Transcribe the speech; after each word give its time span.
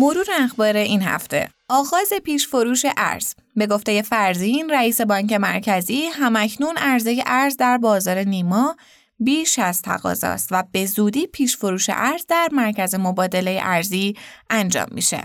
مرور 0.00 0.26
اخبار 0.38 0.76
این 0.76 1.02
هفته 1.02 1.48
آغاز 1.68 2.12
پیش 2.24 2.48
فروش 2.48 2.86
ارز 2.96 3.34
به 3.56 3.66
گفته 3.66 4.02
فرزین 4.02 4.70
رئیس 4.70 5.00
بانک 5.00 5.32
مرکزی 5.32 6.02
همکنون 6.02 6.76
عرضه 6.76 7.22
ارز 7.26 7.56
در 7.56 7.78
بازار 7.78 8.18
نیما 8.18 8.76
بیش 9.18 9.58
از 9.58 9.82
تقاضاست 9.82 10.48
و 10.50 10.64
به 10.72 10.86
زودی 10.86 11.26
پیش 11.26 11.56
فروش 11.56 11.90
ارز 11.90 12.26
در 12.28 12.48
مرکز 12.52 12.94
مبادله 12.94 13.60
ارزی 13.62 14.16
انجام 14.50 14.88
میشه. 14.90 15.22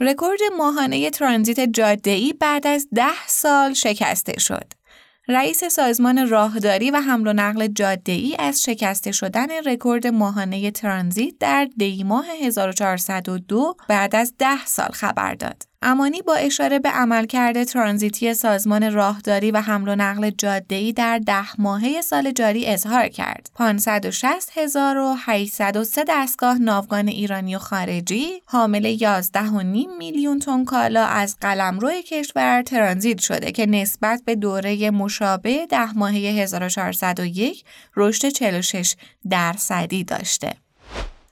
رکورد 0.00 0.40
ماهانه 0.58 1.10
ترانزیت 1.10 1.60
جاده‌ای 1.60 2.32
بعد 2.32 2.66
از 2.66 2.88
ده 2.94 3.26
سال 3.26 3.72
شکسته 3.72 4.40
شد. 4.40 4.72
رئیس 5.28 5.64
سازمان 5.64 6.28
راهداری 6.28 6.90
و 6.90 6.96
حمل 7.00 7.26
و 7.26 7.32
نقل 7.32 7.68
ای 8.06 8.36
از 8.38 8.62
شکسته 8.62 9.12
شدن 9.12 9.46
رکورد 9.66 10.06
ماهانه 10.06 10.70
ترانزیت 10.70 11.34
در 11.40 11.68
دیماه 11.76 12.26
1402 12.42 13.76
بعد 13.88 14.16
از 14.16 14.34
ده 14.38 14.66
سال 14.66 14.88
خبر 14.88 15.34
داد. 15.34 15.62
امانی 15.82 16.22
با 16.22 16.34
اشاره 16.34 16.78
به 16.78 16.88
عملکرد 16.88 17.64
ترانزیتی 17.64 18.34
سازمان 18.34 18.92
راهداری 18.92 19.50
و 19.50 19.60
حمل 19.60 19.88
و 19.88 19.96
نقل 19.96 20.30
جاده‌ای 20.30 20.92
در 20.92 21.18
ده 21.18 21.60
ماهه 21.60 22.00
سال 22.00 22.30
جاری 22.30 22.66
اظهار 22.66 23.08
کرد. 23.08 23.50
560803 23.54 26.04
دستگاه 26.08 26.58
ناوگان 26.58 27.08
ایرانی 27.08 27.56
و 27.56 27.58
خارجی 27.58 28.42
حامل 28.46 28.96
11.5 28.96 29.36
میلیون 29.98 30.38
تن 30.38 30.64
کالا 30.64 31.04
از 31.04 31.36
قلمرو 31.40 31.90
کشور 31.90 32.62
ترانزیت 32.62 33.20
شده 33.20 33.52
که 33.52 33.66
نسبت 33.66 34.22
به 34.24 34.34
دوره 34.34 34.90
مشابه 34.90 35.66
ده 35.66 35.98
ماهه 35.98 36.14
1401 36.14 37.64
رشد 37.96 38.28
46 38.28 38.94
درصدی 39.30 40.04
داشته. 40.04 40.52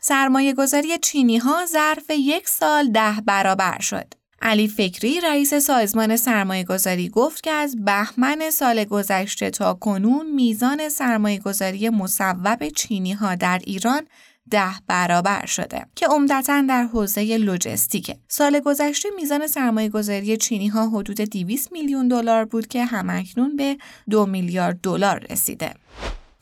سرمایه 0.00 0.54
گذاری 0.54 0.98
چینی 0.98 1.38
ها 1.38 1.66
ظرف 1.66 2.10
یک 2.10 2.48
سال 2.48 2.92
ده 2.92 3.20
برابر 3.26 3.80
شد. 3.80 4.23
علی 4.44 4.68
فکری 4.68 5.20
رئیس 5.20 5.54
سازمان 5.54 6.16
سرمایه 6.16 6.64
گذاری 6.64 7.08
گفت 7.08 7.42
که 7.42 7.50
از 7.50 7.84
بهمن 7.84 8.50
سال 8.50 8.84
گذشته 8.84 9.50
تا 9.50 9.74
کنون 9.74 10.30
میزان 10.30 10.88
سرمایه 10.88 11.38
گذاری 11.38 11.88
مصوب 11.88 12.68
چینی 12.68 13.12
ها 13.12 13.34
در 13.34 13.60
ایران 13.64 14.02
ده 14.50 14.70
برابر 14.86 15.46
شده 15.46 15.86
که 15.94 16.06
عمدتا 16.06 16.64
در 16.68 16.82
حوزه 16.84 17.36
لوجستیکه. 17.36 18.16
سال 18.28 18.60
گذشته 18.60 19.08
میزان 19.16 19.46
سرمایه 19.46 19.88
گذاری 19.88 20.36
چینی 20.36 20.68
ها 20.68 20.88
حدود 20.88 21.20
200 21.20 21.72
میلیون 21.72 22.08
دلار 22.08 22.44
بود 22.44 22.66
که 22.66 22.84
همکنون 22.84 23.56
به 23.56 23.76
دو 24.10 24.26
میلیارد 24.26 24.80
دلار 24.82 25.26
رسیده. 25.30 25.74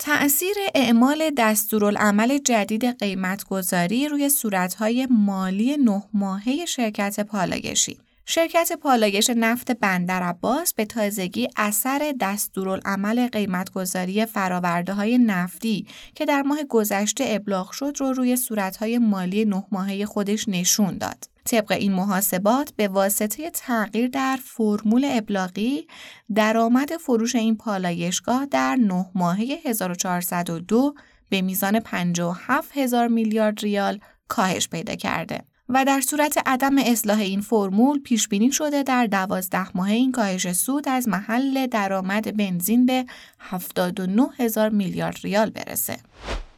تأثیر 0.04 0.54
اعمال 0.74 1.30
دستورالعمل 1.36 2.38
جدید 2.38 2.84
قیمتگذاری 2.98 4.08
روی 4.08 4.28
صورتهای 4.28 5.06
مالی 5.10 5.76
نه 5.76 6.02
ماهه 6.14 6.64
شرکت 6.64 7.20
پالایشی. 7.20 7.98
شرکت 8.26 8.72
پالایش 8.72 9.30
نفت 9.30 9.72
بندر 9.72 10.22
عباس 10.22 10.74
به 10.74 10.84
تازگی 10.84 11.48
اثر 11.56 12.14
دستورالعمل 12.20 13.28
قیمتگذاری 13.28 14.26
فراورده 14.26 14.92
های 14.92 15.18
نفتی 15.18 15.86
که 16.14 16.24
در 16.24 16.42
ماه 16.42 16.64
گذشته 16.64 17.24
ابلاغ 17.28 17.70
شد 17.70 17.92
رو 17.98 18.12
روی 18.12 18.36
صورتهای 18.36 18.98
مالی 18.98 19.44
نه 19.44 19.64
ماهه 19.70 20.04
خودش 20.04 20.48
نشون 20.48 20.98
داد. 20.98 21.24
طبق 21.44 21.72
این 21.72 21.92
محاسبات 21.92 22.72
به 22.76 22.88
واسطه 22.88 23.50
تغییر 23.50 24.08
در 24.08 24.38
فرمول 24.44 25.08
ابلاغی 25.10 25.86
درآمد 26.34 26.96
فروش 26.96 27.34
این 27.34 27.56
پالایشگاه 27.56 28.46
در 28.46 28.76
نه 28.76 29.06
ماهه 29.14 29.58
1402 29.64 30.94
به 31.28 31.42
میزان 31.42 31.80
57 31.80 32.76
هزار 32.76 33.08
میلیارد 33.08 33.60
ریال 33.60 33.98
کاهش 34.28 34.68
پیدا 34.68 34.94
کرده 34.94 35.44
و 35.74 35.84
در 35.84 36.00
صورت 36.00 36.38
عدم 36.46 36.78
اصلاح 36.78 37.18
این 37.20 37.40
فرمول 37.40 38.00
پیش 38.00 38.28
بینی 38.28 38.52
شده 38.52 38.82
در 38.82 39.06
دوازده 39.06 39.76
ماه 39.76 39.90
این 39.90 40.12
کاهش 40.12 40.52
سود 40.52 40.88
از 40.88 41.08
محل 41.08 41.66
درآمد 41.66 42.36
بنزین 42.36 42.86
به 42.86 43.06
79 43.40 44.28
هزار 44.38 44.68
میلیارد 44.68 45.18
ریال 45.22 45.50
برسه. 45.50 45.96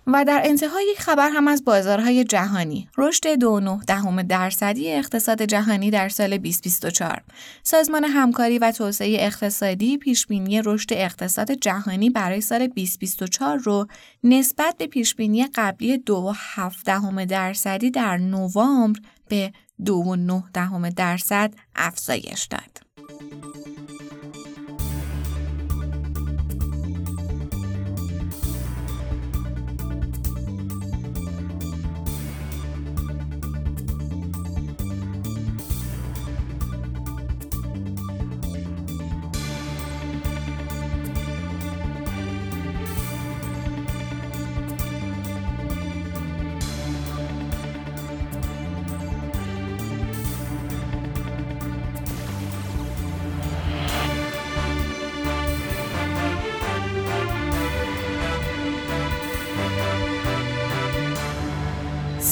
و 0.06 0.24
در 0.24 0.40
انتهای 0.44 0.86
یک 0.90 1.00
خبر 1.00 1.30
هم 1.30 1.48
از 1.48 1.64
بازارهای 1.64 2.24
جهانی 2.24 2.88
رشد 2.98 3.34
2.9 3.80 3.84
دهم 3.86 4.22
درصدی 4.22 4.92
اقتصاد 4.92 5.42
جهانی 5.42 5.90
در 5.90 6.08
سال 6.08 6.36
2024 6.38 7.22
سازمان 7.62 8.04
همکاری 8.04 8.58
و 8.58 8.72
توسعه 8.72 9.16
اقتصادی 9.20 9.98
پیشبینی 9.98 10.62
رشد 10.64 10.92
اقتصاد 10.92 11.52
جهانی 11.52 12.10
برای 12.10 12.40
سال 12.40 12.66
2024 12.66 13.58
رو 13.58 13.86
نسبت 14.24 14.76
به 14.78 14.86
پیشبینی 14.86 15.46
قبلی 15.54 15.96
2.7 15.96 16.82
دهم 16.84 17.24
درصدی 17.24 17.90
در 17.90 18.16
نوامبر 18.16 19.00
به 19.28 19.52
2.9 19.82 20.50
دهم 20.54 20.88
درصد 20.90 21.54
افزایش 21.76 22.44
داد. 22.44 22.84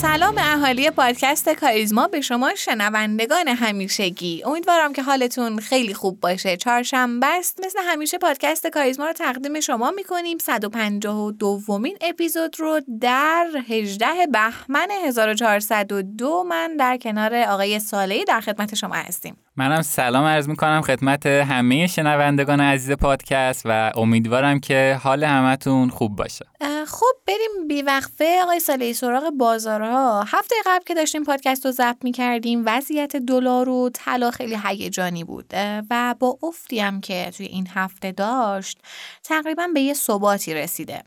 سلام 0.03 0.35
اهالی 0.39 0.91
پادکست 0.91 1.49
کاریزما 1.49 2.09
به 2.09 2.21
شما 2.21 2.55
شنوندگان 2.55 3.49
همیشگی. 3.49 4.43
امیدوارم 4.45 4.93
که 4.93 5.03
حالتون 5.03 5.59
خیلی 5.59 5.95
خوب 5.95 6.21
باشه. 6.21 6.57
چهارشنبه 6.57 7.27
است. 7.27 7.61
مثل 7.65 7.79
همیشه 7.83 8.19
پادکست 8.19 8.67
کاریزما 8.67 9.07
رو 9.07 9.13
تقدیم 9.13 9.61
شما 9.61 9.91
می‌کنیم. 9.91 10.39
152 10.39 11.33
دومین 11.33 11.97
اپیزود 12.01 12.61
رو 12.61 12.81
در 13.01 13.47
18 13.69 14.07
بهمن 14.33 14.89
1402 15.07 16.45
من 16.49 16.77
در 16.77 16.97
کنار 16.97 17.35
آقای 17.35 17.79
سالی 17.79 18.25
در 18.25 18.41
خدمت 18.41 18.75
شما 18.75 18.95
هستیم. 18.95 19.37
منم 19.57 19.83
سلام 19.83 20.25
عرض 20.25 20.49
می‌کنم 20.49 20.81
خدمت 20.81 21.27
همه 21.27 21.87
شنوندگان 21.87 22.61
عزیز 22.61 22.97
پادکست 22.97 23.63
و 23.65 23.93
امیدوارم 23.97 24.61
که 24.61 25.01
حال 25.03 25.25
همتون 25.25 25.89
خوب 25.89 26.17
باشه. 26.17 26.47
خب 26.89 27.15
بریم 27.27 27.69
بیوقفه. 27.69 28.39
آقای 28.43 28.61
سالی 28.61 28.95
سراغ 28.95 29.31
بازارها 29.31 29.92
هفته 30.27 30.55
قبل 30.67 30.85
که 30.85 30.95
داشتیم 30.95 31.25
پادکست 31.25 31.67
رو 31.67 31.73
ضبط 31.73 32.05
می‌کردیم 32.05 32.63
وضعیت 32.67 33.17
دلار 33.17 33.69
و 33.69 33.91
طلا 33.95 34.31
خیلی 34.31 34.59
هیجانی 34.65 35.25
بود 35.25 35.47
و 35.91 36.15
با 36.19 36.39
افتی 36.43 36.81
هم 36.81 37.01
که 37.01 37.31
توی 37.37 37.47
این 37.47 37.69
هفته 37.75 38.13
داشت 38.13 38.79
تقریبا 39.25 39.69
به 39.75 39.81
یه 39.81 39.95
ثباتی 39.95 40.55
رسیده 40.55 41.03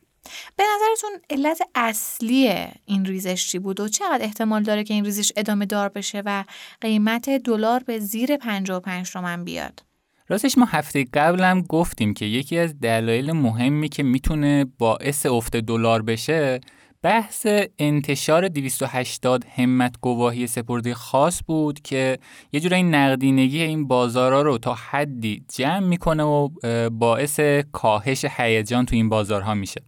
به 0.56 0.64
نظرتون 0.76 1.20
علت 1.30 1.62
اصلی 1.76 2.68
این 2.86 3.06
ریزش 3.06 3.48
چی 3.48 3.60
بود 3.60 3.80
و 3.80 3.88
چقدر 3.88 4.24
احتمال 4.24 4.64
داره 4.64 4.84
که 4.84 4.94
این 4.94 5.06
ریزش 5.06 5.31
ادامه 5.36 5.66
دار 5.66 5.90
بشه 5.90 6.24
و 6.26 6.44
قیمت 6.81 7.30
دلار 7.30 7.84
به 7.84 8.00
زیر 8.00 8.38
55 8.38 9.12
تومن 9.12 9.44
بیاد؟ 9.44 9.84
راستش 10.28 10.58
ما 10.58 10.66
هفته 10.66 11.06
قبل 11.14 11.44
هم 11.44 11.62
گفتیم 11.62 12.14
که 12.14 12.26
یکی 12.26 12.58
از 12.58 12.80
دلایل 12.80 13.31
مهمی 13.31 13.90
که 13.90 14.04
می‌تونه 14.04 14.66
باعث 14.78 15.26
افت 15.26 15.58
دلار 15.58 16.02
بشه 16.02 16.62
بحث 17.01 17.47
انتشار 17.80 18.47
280 18.47 19.45
همت 19.56 19.95
گواهی 20.01 20.47
سپرده 20.47 20.94
خاص 20.94 21.42
بود 21.47 21.80
که 21.81 22.18
یه 22.51 22.59
جورایی 22.59 22.83
نقدینگی 22.83 23.62
این 23.62 23.88
بازارها 23.88 24.42
رو 24.42 24.57
تا 24.57 24.74
حدی 24.74 25.44
جمع 25.56 25.80
می‌کنه 25.80 26.24
و 26.24 26.50
باعث 26.89 27.39
کاهش 27.71 28.25
هیجان 28.30 28.86
تو 28.86 28.95
این 28.95 29.09
بازارها 29.09 29.53
میشه 29.53 29.81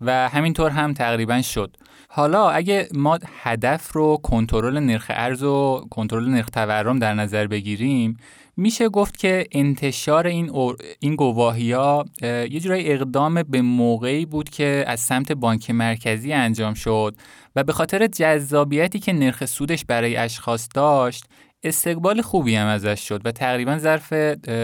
و 0.00 0.28
همینطور 0.28 0.70
هم 0.70 0.94
تقریبا 0.94 1.42
شد. 1.42 1.76
حالا 2.08 2.50
اگه 2.50 2.88
ما 2.94 3.18
هدف 3.42 3.92
رو 3.92 4.16
کنترل 4.16 4.78
نرخ 4.78 5.06
ارز 5.14 5.42
و 5.42 5.86
کنترل 5.90 6.28
نرخ 6.28 6.50
تورم 6.50 6.98
در 6.98 7.14
نظر 7.14 7.46
بگیریم 7.46 8.16
میشه 8.60 8.88
گفت 8.88 9.18
که 9.18 9.46
انتشار 9.52 10.26
این, 10.26 10.52
این 11.00 11.16
گواهی 11.16 11.72
ها 11.72 12.04
یه 12.22 12.60
جورای 12.60 12.92
اقدام 12.92 13.42
به 13.42 13.62
موقعی 13.62 14.26
بود 14.26 14.48
که 14.48 14.84
از 14.86 15.00
سمت 15.00 15.32
بانک 15.32 15.70
مرکزی 15.70 16.32
انجام 16.32 16.74
شد 16.74 17.14
و 17.56 17.64
به 17.64 17.72
خاطر 17.72 18.06
جذابیتی 18.06 18.98
که 18.98 19.12
نرخ 19.12 19.44
سودش 19.44 19.84
برای 19.84 20.16
اشخاص 20.16 20.68
داشت 20.74 21.24
استقبال 21.62 22.22
خوبی 22.22 22.54
هم 22.54 22.66
ازش 22.66 23.08
شد 23.08 23.20
و 23.24 23.32
تقریبا 23.32 23.78
ظرف 23.78 24.08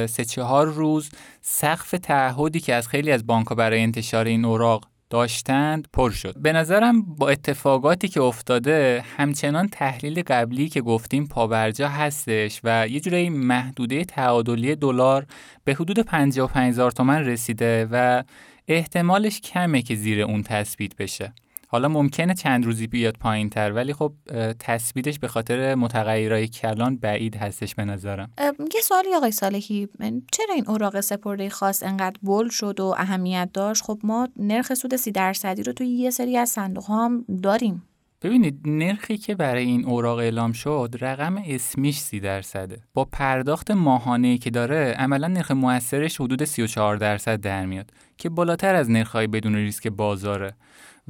سه 0.07 0.25
چهار 0.25 0.67
روز 0.67 1.11
سقف 1.41 1.91
تعهدی 1.91 2.61
که 2.61 2.75
از 2.75 2.89
خیلی 2.89 3.13
از 3.13 3.27
بانک 3.27 3.49
برای 3.49 3.81
انتشار 3.81 4.25
این 4.25 4.45
اوراق 4.45 4.85
داشتند 5.11 5.89
پر 5.93 6.11
شد. 6.11 6.39
به 6.39 6.53
نظرم 6.53 7.03
با 7.03 7.29
اتفاقاتی 7.29 8.09
که 8.09 8.23
افتاده 8.23 9.05
همچنان 9.17 9.69
تحلیل 9.69 10.23
قبلی 10.23 10.69
که 10.69 10.81
گفتیم 10.81 11.27
پابرجا 11.27 11.89
هستش 11.89 12.61
و 12.65 12.89
یه 12.89 13.01
جورایی 13.01 13.31
محدوده 13.31 14.05
تعادلی 14.05 14.77
دلار 14.77 15.27
به 15.65 15.75
حدود 15.75 16.01
55 16.01 16.69
هزار 16.69 16.91
تومن 16.91 17.25
رسیده 17.25 17.89
و 17.91 18.23
احتمالش 18.69 19.41
کمه 19.41 19.83
که 19.83 19.95
زیر 19.95 20.23
اون 20.23 20.43
تثبیت 20.43 20.97
بشه. 20.97 21.33
حالا 21.67 21.89
ممکنه 21.89 22.35
چند 22.35 22.65
روزی 22.65 22.87
بیاد 22.87 23.17
پایین 23.21 23.51
تر 23.51 23.73
ولی 23.73 23.93
خب 23.93 24.13
تثبیتش 24.59 25.19
به 25.19 25.29
خاطر 25.29 25.75
متغیرهای 25.75 26.49
کلان 26.49 26.97
بعید 26.97 27.37
هستش 27.37 27.75
به 27.75 27.85
نظرم. 27.85 28.31
یه 28.75 28.81
سوالی 28.83 29.15
آقای 29.15 29.31
صالحی. 29.31 29.89
چرا 30.33 30.55
این 30.55 30.69
اوراق 30.69 31.01
سپرده 31.01 31.49
خاص 31.51 31.83
انقدر 31.83 32.17
بول 32.23 32.49
شد 32.49 32.81
و 32.81 32.95
اهمیت 32.99 33.51
داشت؟ 33.53 33.83
خب 33.83 33.99
ما 34.03 34.29
نرخ 34.37 34.75
سود 34.75 34.97
سی 34.97 35.13
درصدی 35.13 35.63
رو 35.63 35.73
توی 35.73 35.87
یه 35.87 36.11
سری 36.11 36.37
از 36.37 36.49
صندوق 36.49 36.91
هم 36.91 37.25
داریم. 37.43 37.83
ببینید 38.23 38.61
نرخی 38.65 39.19
که 39.19 39.35
برای 39.35 39.65
این 39.65 39.85
اوراق 39.85 40.19
اعلام 40.19 40.53
شد 40.53 40.97
رقم 41.01 41.43
اسمیش 41.47 41.99
سی 41.99 42.21
درصده. 42.21 42.79
با 42.95 43.05
پرداخت 43.05 43.71
ماهانه 43.71 44.39
که 44.39 44.51
داره 44.51 44.95
عملا 44.99 45.29
نرخ 45.29 45.51
موثرش 45.51 46.21
حدود 46.21 46.45
34 46.45 46.97
درصد 46.97 47.41
در 47.41 47.67
میاد 47.67 47.91
که 48.19 48.29
بالاتر 48.29 48.75
از 48.75 48.91
نرخهای 48.91 49.27
بدون 49.27 49.55
ریسک 49.55 49.89
بازاره. 49.89 50.55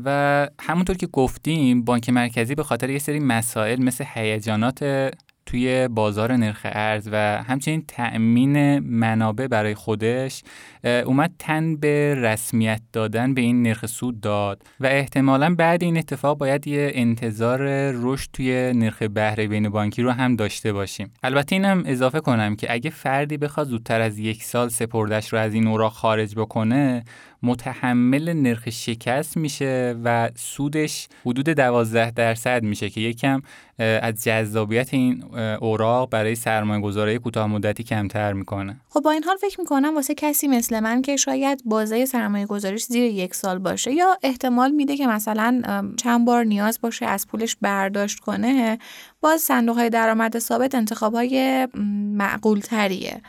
و 0.05 0.49
همونطور 0.61 0.97
که 0.97 1.07
گفتیم 1.07 1.85
بانک 1.85 2.09
مرکزی 2.09 2.55
به 2.55 2.63
خاطر 2.63 2.91
یه 2.91 2.99
سری 2.99 3.21
مسائل 3.21 3.83
مثل 3.83 4.05
هیجانات 4.15 5.11
توی 5.47 5.89
بازار 5.89 6.33
نرخ 6.37 6.61
ارز 6.65 7.09
و 7.13 7.43
همچنین 7.43 7.85
تأمین 7.89 8.79
منابع 8.79 9.47
برای 9.47 9.75
خودش 9.75 10.43
اومد 10.85 11.33
تن 11.39 11.77
به 11.77 12.15
رسمیت 12.15 12.81
دادن 12.93 13.35
به 13.35 13.41
این 13.41 13.63
نرخ 13.63 13.87
سود 13.87 14.21
داد 14.21 14.63
و 14.81 14.87
احتمالا 14.87 15.55
بعد 15.55 15.83
این 15.83 15.99
اتفاق 15.99 16.39
باید 16.39 16.67
یه 16.67 16.91
انتظار 16.95 17.61
رشد 17.91 18.31
توی 18.33 18.73
نرخ 18.75 19.03
بهره 19.03 19.47
بین 19.47 19.69
بانکی 19.69 20.03
رو 20.03 20.11
هم 20.11 20.37
داشته 20.37 20.73
باشیم. 20.73 21.13
البته 21.23 21.57
اینم 21.57 21.83
اضافه 21.87 22.21
کنم 22.21 22.57
که 22.57 22.73
اگه 22.73 22.91
فردی 22.91 23.37
بخواد 23.37 23.67
زودتر 23.67 24.01
از 24.01 24.19
یک 24.19 24.45
سال 24.45 24.69
سپردش 24.69 25.33
رو 25.33 25.39
از 25.39 25.55
این 25.55 25.67
اوراق 25.67 25.93
خارج 25.93 26.35
بکنه 26.35 27.05
متحمل 27.43 28.33
نرخ 28.33 28.71
شکست 28.71 29.37
میشه 29.37 29.97
و 30.05 30.31
سودش 30.35 31.09
حدود 31.27 31.49
12 31.49 32.11
درصد 32.11 32.63
میشه 32.63 32.91
که 32.91 33.01
یکم 33.01 33.43
از 33.79 34.25
جذابیت 34.25 34.95
این 34.95 35.25
اوراق 35.61 36.11
برای 36.11 36.35
سرمایه 36.35 36.83
گذاری 36.83 37.19
کوتاه 37.19 37.47
مدتی 37.47 37.83
کمتر 37.83 38.33
می‌کنه. 38.33 38.81
خب 38.89 39.01
با 39.01 39.11
این 39.11 39.25
حال 39.25 39.37
فکر 39.37 39.61
می‌کنم 39.61 39.95
واسه 39.95 40.15
کسی 40.15 40.49
مثل 40.49 40.81
من 40.81 41.03
که 41.03 41.17
شاید 41.17 41.63
بازه 41.65 42.05
سرمایه 42.05 42.47
گذاریش 42.47 42.85
زیر 42.85 43.05
یک 43.05 43.35
سال 43.35 43.59
باشه 43.59 43.93
یا 43.93 44.19
احتمال 44.23 44.71
میده 44.71 44.97
که 44.97 45.07
مثلا 45.07 45.63
چند 45.97 46.27
بار 46.27 46.45
نیاز 46.45 46.81
باشه 46.81 47.07
از 47.07 47.27
پولش 47.27 47.57
برداشت 47.61 48.21
کنه 48.21 48.79
باز 49.21 49.41
صندوق 49.41 49.77
های 49.77 49.91
درآمد 49.91 50.39
ثابت 50.39 50.75
انتخاب 50.75 51.15
های 51.15 51.69
معقول 52.15 52.61
تریه 52.61 53.21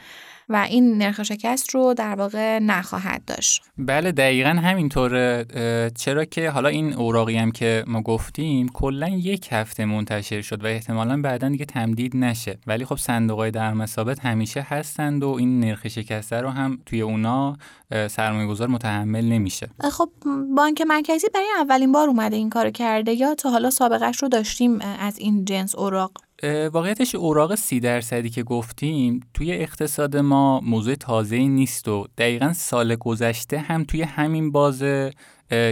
و 0.49 0.55
این 0.69 0.97
نرخ 0.97 1.23
شکست 1.23 1.75
رو 1.75 1.93
در 1.93 2.15
واقع 2.15 2.59
نخواهد 2.59 3.25
داشت. 3.25 3.63
بله 3.77 4.11
دقیقا 4.11 4.49
همینطوره. 4.49 5.45
چرا 5.97 6.25
که 6.25 6.49
حالا 6.49 6.69
این 6.69 6.93
اوراقی 6.93 7.37
هم 7.37 7.51
که 7.51 7.83
ما 7.87 8.01
گفتیم 8.01 8.69
کلا 8.69 9.09
یک 9.09 9.47
هفته 9.51 9.85
منتشر 9.85 10.41
شد 10.41 10.63
و 10.63 10.67
احتمالا 10.67 11.21
بعدا 11.21 11.49
دیگه 11.49 11.65
تمدید 11.65 12.15
نشه. 12.15 12.59
ولی 12.67 12.85
خب 12.85 12.95
صندوق 12.95 13.37
های 13.39 13.51
درآمد 13.51 13.87
ثابت 13.87 14.19
همیشه 14.19 14.61
هستند 14.61 15.23
و 15.23 15.29
این 15.29 15.59
نرخ 15.59 15.87
شکسته 15.87 16.41
رو 16.41 16.49
هم 16.49 16.79
توی 16.85 17.01
اونا 17.01 17.57
سرمایه 18.07 18.47
گذار 18.47 18.67
متحمل 18.67 19.25
نمیشه. 19.25 19.69
خب 19.91 20.09
بانک 20.57 20.81
مرکزی 20.81 21.27
برای 21.33 21.47
اولین 21.59 21.91
بار 21.91 22.07
اومده 22.07 22.35
این 22.35 22.49
کار 22.49 22.69
کرده 22.69 23.13
یا 23.13 23.35
تا 23.35 23.49
حالا 23.49 23.69
سابقش 23.69 24.23
رو 24.23 24.29
داشتیم 24.29 24.79
از 24.81 25.17
این 25.19 25.45
جنس 25.45 25.75
اوراق؟ 25.75 26.11
واقعیتش 26.43 27.15
اوراق 27.15 27.55
سی 27.55 27.79
درصدی 27.79 28.29
که 28.29 28.43
گفتیم 28.43 29.19
توی 29.33 29.53
اقتصاد 29.53 30.17
ما 30.17 30.61
موضوع 30.61 30.95
تازه 30.95 31.37
نیست 31.37 31.87
و 31.87 32.07
دقیقا 32.17 32.53
سال 32.53 32.95
گذشته 32.95 33.59
هم 33.59 33.83
توی 33.83 34.01
همین 34.01 34.51
بازه 34.51 35.11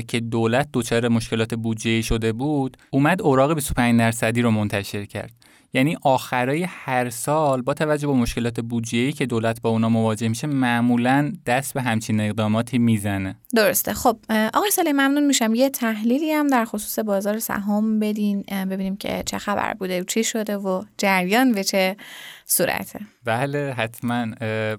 که 0.08 0.20
دولت 0.32 0.70
دچار 0.74 1.08
مشکلات 1.08 1.56
بودجه 1.56 2.02
شده 2.02 2.32
بود 2.32 2.78
اومد 2.90 3.22
اوراق 3.22 3.54
25 3.54 4.00
درصدی 4.00 4.42
رو 4.42 4.52
منتشر 4.52 5.06
کرد. 5.06 5.32
یعنی 5.76 5.98
آخرای 6.02 6.64
هر 6.64 7.10
سال 7.10 7.62
با 7.62 7.74
توجه 7.74 8.08
به 8.08 8.14
مشکلات 8.14 8.60
بودجه‌ای 8.60 9.12
که 9.12 9.26
دولت 9.26 9.62
با 9.62 9.70
اونا 9.70 9.90
مواجه 9.90 10.28
میشه 10.28 10.48
معمولا 10.48 11.34
دست 11.46 11.74
به 11.74 11.82
همچین 11.82 12.20
اقداماتی 12.20 12.78
می‌زنه. 12.78 13.36
درسته. 13.56 13.94
خب 13.94 14.18
آقای 14.54 14.72
سالی 14.72 14.92
ممنون 14.92 15.28
میشم. 15.28 15.56
یه 15.56 15.70
تحلیلی 15.70 16.32
هم 16.32 16.48
در 16.48 16.66
خصوص 16.66 17.00
بازار 17.00 17.40
سهام 17.40 18.00
بدین 18.00 18.42
ببینیم 18.42 18.98
که 18.98 19.24
چه 19.26 19.38
خبر 19.38 19.74
بوده 19.74 20.02
و 20.02 20.04
چی 20.04 20.24
شده 20.24 20.58
و 20.58 20.84
جریان 20.98 21.52
به 21.52 21.64
چه 21.64 21.96
صورته. 22.46 23.00
بله 23.26 23.74
حتما. 23.78 24.28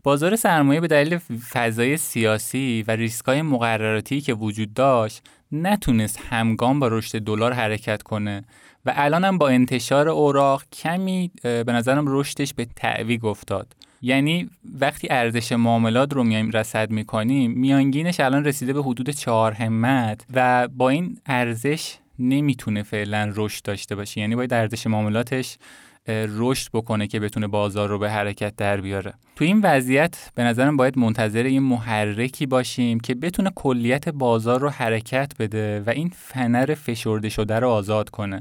بازار 0.03 0.37
سرمایه 0.37 0.81
به 0.81 0.87
دلیل 0.87 1.19
فضای 1.53 1.97
سیاسی 1.97 2.85
و 2.89 2.91
ریسکای 2.91 3.43
مقرراتی 3.43 4.21
که 4.21 4.35
وجود 4.35 4.75
داشت 4.75 5.23
نتونست 5.53 6.21
همگام 6.31 6.81
با 6.81 6.89
رشد 6.89 7.19
دلار 7.19 7.53
حرکت 7.53 8.03
کنه. 8.03 8.45
و 8.87 8.93
الان 8.97 9.25
هم 9.25 9.39
با 9.39 9.49
انتشار 9.49 10.09
اوراق 10.09 10.63
کمی 10.73 11.31
به 11.43 11.65
نظرم 11.69 12.05
رشدش 12.09 12.55
به 12.55 12.67
تعویق 12.77 13.25
افتاد. 13.25 13.77
یعنی 14.03 14.51
وقتی 14.81 15.09
ارزش 15.11 15.53
معاملات 15.53 16.13
رو 16.13 16.25
میایم 16.25 16.51
رصد 16.51 16.91
می‌کنیم 16.91 17.51
میانگینش 17.51 18.21
الان 18.21 18.45
رسیده 18.45 18.73
به 18.73 18.83
حدود 18.83 19.11
چهار 19.11 19.53
همت 19.53 20.25
و 20.35 20.69
با 20.69 20.89
این 20.89 21.19
ارزش 21.27 21.95
نمی‌تونه 22.19 22.83
فعلا 22.83 23.33
رشد 23.37 23.65
داشته 23.65 23.95
باشه. 23.95 24.21
یعنی 24.21 24.37
باید 24.37 24.55
ارزش 24.55 24.87
معاملاتش 24.87 25.59
رشد 26.09 26.71
بکنه 26.73 27.07
که 27.07 27.21
بتونه 27.21 27.47
بازار 27.47 27.89
رو 27.89 27.99
به 27.99 28.11
حرکت 28.11 28.57
در 28.57 28.81
بیاره. 28.81 29.15
تو 29.37 29.45
این 29.45 29.61
وضعیت 29.63 30.31
به 30.35 30.43
نظرم 30.43 30.77
باید 30.77 30.99
منتظر 30.99 31.47
یه 31.47 31.61
محرکی 31.61 32.47
باشیم 32.47 33.01
که 33.01 33.15
بتونه 33.15 33.51
کلیت 33.55 34.09
بازار 34.09 34.61
رو 34.61 34.69
حرکت 34.69 35.33
بده 35.39 35.81
و 35.81 35.91
این 35.91 36.11
فنر 36.15 36.75
فشرده 36.75 37.29
شده 37.29 37.59
رو 37.59 37.69
آزاد 37.69 38.11
کنه. 38.11 38.41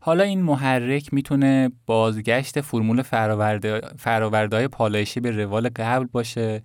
حالا 0.00 0.24
این 0.24 0.42
محرک 0.42 1.14
می‌تونه 1.14 1.70
بازگشت 1.86 2.60
فرمول 2.60 3.02
فراورده 3.98 4.56
های 4.56 4.68
پالایشی 4.68 5.20
به 5.20 5.30
روال 5.30 5.68
قبل 5.76 6.06
باشه 6.12 6.62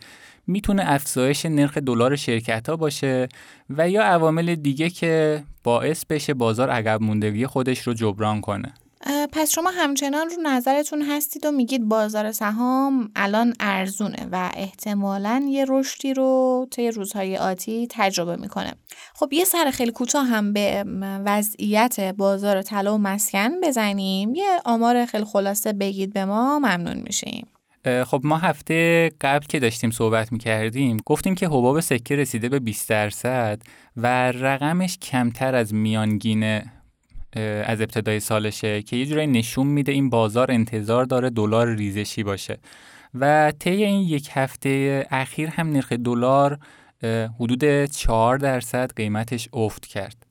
می‌تونه 0.47 0.83
افزایش 0.85 1.45
نرخ 1.45 1.77
دلار 1.77 2.15
شرکت 2.15 2.69
ها 2.69 2.75
باشه 2.75 3.27
و 3.69 3.89
یا 3.89 4.03
عوامل 4.03 4.55
دیگه 4.55 4.89
که 4.89 5.43
باعث 5.63 6.05
بشه 6.05 6.33
بازار 6.33 6.69
عقب 6.69 7.01
موندگی 7.01 7.45
خودش 7.45 7.79
رو 7.79 7.93
جبران 7.93 8.41
کنه. 8.41 8.73
پس 9.31 9.51
شما 9.51 9.69
همچنان 9.69 10.29
رو 10.29 10.41
نظرتون 10.43 11.01
هستید 11.01 11.45
و 11.45 11.51
میگید 11.51 11.89
بازار 11.89 12.31
سهام 12.31 13.11
الان 13.15 13.53
ارزونه 13.59 14.27
و 14.31 14.51
احتمالا 14.55 15.45
یه 15.49 15.65
رشدی 15.69 16.13
رو 16.13 16.67
طی 16.71 16.91
روزهای 16.91 17.37
آتی 17.37 17.87
تجربه 17.91 18.35
می‌کنه. 18.35 18.73
خب 19.15 19.33
یه 19.33 19.45
سر 19.45 19.71
خیلی 19.73 19.91
کوتاه 19.91 20.25
هم 20.25 20.53
به 20.53 20.83
وضعیت 21.25 21.99
بازار 21.99 22.61
طلا 22.61 22.95
و 22.95 22.97
مسکن 22.97 23.61
بزنیم. 23.63 24.35
یه 24.35 24.59
آمار 24.65 25.05
خیلی 25.05 25.25
خلاصه 25.25 25.73
بگید 25.73 26.13
به 26.13 26.25
ما 26.25 26.59
ممنون 26.59 26.97
میشیم. 26.97 27.47
خب 28.05 28.21
ما 28.23 28.37
هفته 28.37 29.09
قبل 29.21 29.45
که 29.45 29.59
داشتیم 29.59 29.91
صحبت 29.91 30.31
می‌کردیم 30.31 30.97
گفتیم 31.05 31.35
که 31.35 31.47
حباب 31.47 31.79
سکه 31.79 32.15
رسیده 32.15 32.49
به 32.49 32.59
20 32.59 32.89
درصد 32.89 33.61
و 33.97 34.31
رقمش 34.31 34.97
کمتر 34.97 35.55
از 35.55 35.73
میانگین 35.73 36.61
از 37.65 37.81
ابتدای 37.81 38.19
سالشه 38.19 38.81
که 38.81 38.95
یه 38.95 39.05
جورایی 39.05 39.27
نشون 39.27 39.67
میده 39.67 39.91
این 39.91 40.09
بازار 40.09 40.51
انتظار 40.51 41.05
داره 41.05 41.29
دلار 41.29 41.75
ریزشی 41.75 42.23
باشه. 42.23 42.59
و 43.13 43.51
طی 43.59 43.83
این 43.83 44.01
یک 44.01 44.29
هفته 44.31 45.05
اخیر 45.11 45.49
هم 45.49 45.69
نرخ 45.69 45.93
دلار 45.93 46.59
حدود 47.39 47.85
4 47.85 48.37
درصد 48.37 48.91
قیمتش 48.95 49.49
افت 49.53 49.85
کرد. 49.85 50.25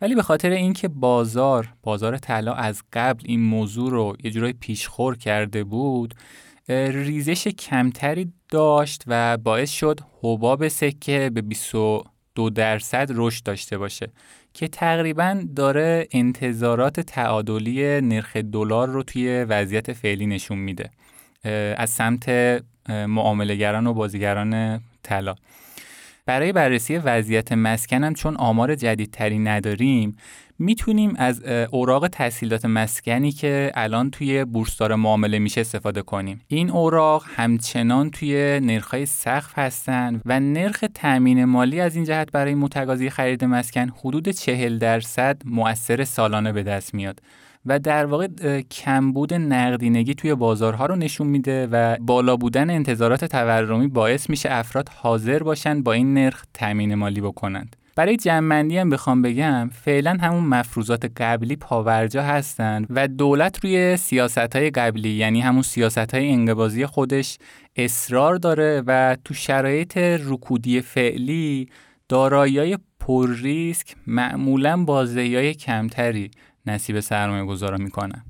ولی 0.00 0.14
به 0.14 0.22
خاطر 0.22 0.50
اینکه 0.50 0.88
بازار 0.88 1.74
بازار 1.82 2.18
طلا 2.18 2.52
از 2.52 2.82
قبل 2.92 3.22
این 3.26 3.40
موضوع 3.40 3.90
رو 3.90 4.16
یه 4.24 4.30
جورایی 4.30 4.52
پیشخور 4.52 5.16
کرده 5.16 5.64
بود 5.64 6.14
ریزش 6.68 7.48
کمتری 7.48 8.32
داشت 8.48 9.02
و 9.06 9.36
باعث 9.36 9.70
شد 9.70 10.00
حباب 10.22 10.68
سکه 10.68 11.30
به 11.34 11.42
22 11.42 12.50
درصد 12.50 13.08
رشد 13.14 13.44
داشته 13.44 13.78
باشه. 13.78 14.12
که 14.58 14.68
تقریبا 14.68 15.42
داره 15.56 16.08
انتظارات 16.12 17.00
تعادلی 17.00 18.00
نرخ 18.00 18.36
دلار 18.36 18.88
رو 18.88 19.02
توی 19.02 19.44
وضعیت 19.44 19.92
فعلی 19.92 20.26
نشون 20.26 20.58
میده 20.58 20.90
از 21.76 21.90
سمت 21.90 22.28
معاملهگران 22.88 23.86
و 23.86 23.94
بازیگران 23.94 24.80
طلا. 25.02 25.34
برای 26.26 26.52
بررسی 26.52 26.96
وضعیت 26.96 27.52
مسکنم 27.52 28.14
چون 28.14 28.36
آمار 28.36 28.74
جدیدتری 28.74 29.38
نداریم 29.38 30.16
می‌تونیم 30.58 31.14
از 31.16 31.42
اوراق 31.70 32.08
تحصیلات 32.08 32.64
مسکنی 32.64 33.32
که 33.32 33.72
الان 33.74 34.10
توی 34.10 34.44
بورسدار 34.44 34.94
معامله 34.94 35.38
میشه 35.38 35.60
استفاده 35.60 36.02
کنیم. 36.02 36.40
این 36.48 36.70
اوراق 36.70 37.24
همچنان 37.36 38.10
توی 38.10 38.60
نرخهای 38.60 39.06
سقف 39.06 39.58
هستن 39.58 40.20
و 40.24 40.40
نرخ 40.40 40.84
تأمین 40.94 41.44
مالی 41.44 41.80
از 41.80 41.96
این 41.96 42.04
جهت 42.04 42.32
برای 42.32 42.54
متقاضی 42.54 43.10
خرید 43.10 43.44
مسکن 43.44 43.88
حدود 43.88 44.28
40 44.28 44.78
درصد 44.78 45.42
مؤثر 45.44 46.04
سالانه 46.04 46.52
به 46.52 46.62
دست 46.62 46.94
میاد 46.94 47.20
و 47.66 47.78
در 47.78 48.06
واقع 48.06 48.28
کمبود 48.60 49.34
نقدینگی 49.34 50.14
توی 50.14 50.34
بازارها 50.34 50.86
رو 50.86 50.96
نشون 50.96 51.26
میده 51.26 51.66
و 51.66 51.96
بالا 52.00 52.36
بودن 52.36 52.70
انتظارات 52.70 53.24
تورمی 53.24 53.86
باعث 53.86 54.30
میشه 54.30 54.48
افراد 54.52 54.88
حاضر 54.88 55.42
باشن 55.42 55.82
با 55.82 55.92
این 55.92 56.14
نرخ 56.14 56.44
تامین 56.54 56.94
مالی 56.94 57.20
بکنند. 57.20 57.76
برای 57.98 58.16
جمعندی 58.16 58.78
هم 58.78 58.90
بخوام 58.90 59.22
بگم 59.22 59.70
فعلا 59.72 60.18
همون 60.20 60.44
مفروضات 60.44 61.04
قبلی 61.16 61.56
پاورجا 61.56 62.22
هستند 62.22 62.86
و 62.90 63.08
دولت 63.08 63.64
روی 63.64 63.96
سیاست 63.96 64.56
های 64.56 64.70
قبلی 64.70 65.08
یعنی 65.08 65.40
همون 65.40 65.62
سیاست 65.62 66.14
های 66.14 66.30
انقبازی 66.30 66.86
خودش 66.86 67.38
اصرار 67.76 68.36
داره 68.36 68.82
و 68.86 69.16
تو 69.24 69.34
شرایط 69.34 69.96
رکودی 69.96 70.80
فعلی 70.80 71.68
دارایی 72.08 72.76
پر 73.00 73.30
ریسک 73.30 73.94
معمولا 74.06 74.84
با 74.84 75.04
های 75.04 75.54
کمتری 75.54 76.30
نصیب 76.66 77.00
سرمایه 77.00 77.44
گذارا 77.44 77.76
می‌کنن. 77.76 78.27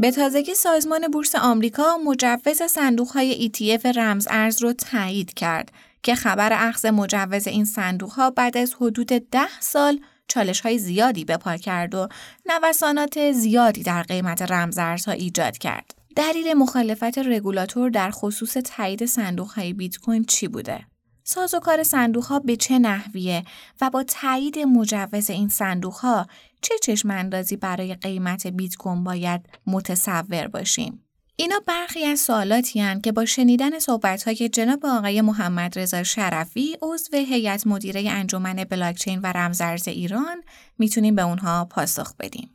به 0.00 0.10
تازگی 0.10 0.54
سازمان 0.54 1.08
بورس 1.08 1.34
آمریکا 1.34 1.98
مجوز 2.04 2.62
صندوق 2.62 3.08
های 3.08 3.50
ETF 3.50 3.86
رمز 3.86 4.28
ارز 4.30 4.62
رو 4.62 4.72
تایید 4.72 5.34
کرد 5.34 5.72
که 6.02 6.14
خبر 6.14 6.68
اخذ 6.68 6.86
مجوز 6.86 7.46
این 7.46 7.64
صندوق 7.64 8.10
ها 8.10 8.30
بعد 8.30 8.56
از 8.56 8.74
حدود 8.74 9.06
ده 9.06 9.60
سال 9.60 10.00
چالش 10.28 10.60
های 10.60 10.78
زیادی 10.78 11.24
به 11.24 11.36
پا 11.36 11.56
کرد 11.56 11.94
و 11.94 12.08
نوسانات 12.46 13.32
زیادی 13.32 13.82
در 13.82 14.02
قیمت 14.02 14.42
رمزارزها 14.42 15.12
ایجاد 15.12 15.58
کرد. 15.58 15.94
دلیل 16.16 16.54
مخالفت 16.54 17.18
رگولاتور 17.18 17.90
در 17.90 18.10
خصوص 18.10 18.52
تایید 18.52 19.06
صندوق 19.06 19.48
های 19.48 19.72
بیت 19.72 19.98
کوین 19.98 20.24
چی 20.24 20.48
بوده؟ 20.48 20.86
سازوکار 21.24 21.82
صندوق 21.82 22.24
ها 22.24 22.38
به 22.38 22.56
چه 22.56 22.78
نحویه 22.78 23.44
و 23.80 23.90
با 23.90 24.02
تایید 24.02 24.58
مجوز 24.58 25.30
این 25.30 25.48
صندوق 25.48 25.94
ها 25.94 26.26
چه 26.62 26.74
چشم 26.82 27.10
اندازی 27.10 27.56
برای 27.56 27.94
قیمت 27.94 28.46
بیت 28.46 28.76
کوین 28.76 29.04
باید 29.04 29.40
متصور 29.66 30.46
باشیم؟ 30.46 31.04
اینا 31.36 31.60
برخی 31.66 32.04
از 32.04 32.20
سوالاتی 32.20 32.80
هن 32.80 33.00
که 33.00 33.12
با 33.12 33.24
شنیدن 33.24 33.78
صحبت 33.78 34.22
های 34.22 34.48
جناب 34.48 34.86
آقای 34.86 35.20
محمد 35.20 35.78
رضا 35.78 36.02
شرفی 36.02 36.76
عضو 36.82 37.16
هیئت 37.16 37.66
مدیره 37.66 38.10
انجمن 38.10 38.64
بلاکچین 38.70 39.20
و 39.20 39.26
رمزارز 39.26 39.88
ایران 39.88 40.42
می‌تونیم 40.78 41.14
به 41.14 41.22
اونها 41.22 41.64
پاسخ 41.64 42.14
بدیم. 42.20 42.50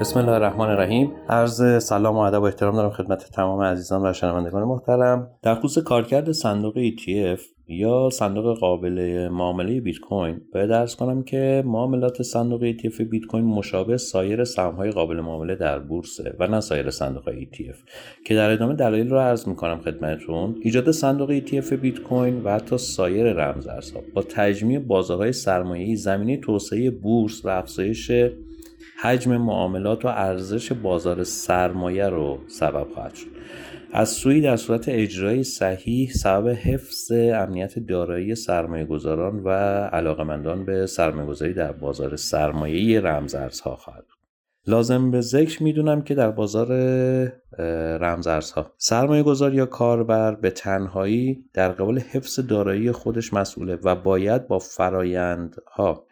بسم 0.00 0.18
الله 0.18 0.32
الرحمن 0.32 0.66
الرحیم 0.66 1.12
عرض 1.28 1.84
سلام 1.84 2.16
و 2.16 2.18
ادب 2.18 2.40
و 2.40 2.44
احترام 2.44 2.74
دارم 2.74 2.90
خدمت 2.90 3.30
تمام 3.30 3.62
عزیزان 3.62 4.06
و 4.06 4.12
شنوندگان 4.12 4.64
محترم 4.64 5.30
در 5.42 5.54
خصوص 5.54 5.84
کارکرد 5.84 6.32
صندوق 6.32 6.74
ETF 6.74 7.55
یا 7.68 8.10
صندوق 8.10 8.58
قابل 8.58 9.28
معامله 9.28 9.80
بیت 9.80 9.98
کوین؟ 9.98 10.40
باید 10.52 10.70
ارز 10.70 10.96
کنم 10.96 11.22
که 11.22 11.62
معاملات 11.66 12.22
صندوق 12.22 12.72
ETF 12.72 13.00
بیت 13.00 13.24
کوین 13.24 13.44
مشابه 13.44 13.96
سایر 13.96 14.44
سهم‌های 14.44 14.90
قابل 14.90 15.20
معامله 15.20 15.54
در 15.54 15.78
بورسه 15.78 16.36
و 16.38 16.46
نه 16.46 16.60
سایر 16.60 16.90
صندوق 16.90 17.30
ETF 17.30 17.76
که 18.24 18.34
در 18.34 18.50
ادامه 18.50 18.74
دلایل 18.74 19.10
رو 19.10 19.18
عرض 19.18 19.48
می‌کنم 19.48 19.78
خدمتتون. 19.78 20.56
ایجاد 20.62 20.90
صندوق 20.90 21.40
ETF 21.40 21.72
بیت 21.72 22.00
کوین 22.00 22.42
و 22.42 22.50
حتی 22.50 22.78
سایر 22.78 23.32
رمزارزها 23.32 24.00
با 24.14 24.22
تجمیع 24.22 24.78
بازارهای 24.78 25.32
سرمایه‌ای 25.32 25.96
زمینه 25.96 26.36
توسعه 26.36 26.90
بورس 26.90 27.44
و 27.44 27.48
افزایش 27.48 28.12
حجم 29.02 29.36
معاملات 29.36 30.04
و 30.04 30.08
ارزش 30.08 30.72
بازار 30.72 31.24
سرمایه 31.24 32.08
رو 32.08 32.38
سبب 32.46 32.86
خواهد 32.94 33.14
شد. 33.14 33.35
از 33.92 34.08
سوی 34.08 34.40
در 34.40 34.56
صورت 34.56 34.88
اجرای 34.88 35.44
صحیح 35.44 36.10
سبب 36.10 36.48
حفظ 36.48 37.12
امنیت 37.12 37.78
دارایی 37.78 38.34
سرمایه 38.34 38.84
گذاران 38.84 39.42
و 39.44 39.48
علاقمندان 39.92 40.64
به 40.64 40.86
سرمایه 40.86 41.26
گذاری 41.28 41.54
در 41.54 41.72
بازار 41.72 42.16
سرمایه 42.16 43.00
رمزارزها 43.00 43.76
خواهد 43.76 44.15
لازم 44.66 45.10
به 45.10 45.20
ذکر 45.20 45.62
می‌دونم 45.62 46.02
که 46.02 46.14
در 46.14 46.30
بازار 46.30 46.68
رمزارزها. 47.98 48.72
سرمایه 48.76 49.22
گذار 49.22 49.54
یا 49.54 49.66
کاربر 49.66 50.34
به 50.34 50.50
تنهایی 50.50 51.44
در 51.54 51.72
قبال 51.72 51.98
حفظ 51.98 52.40
دارایی 52.40 52.92
خودش 52.92 53.34
مسئوله 53.34 53.78
و 53.84 53.94
باید 53.94 54.48
با 54.48 54.58
فرایندها 54.58 56.06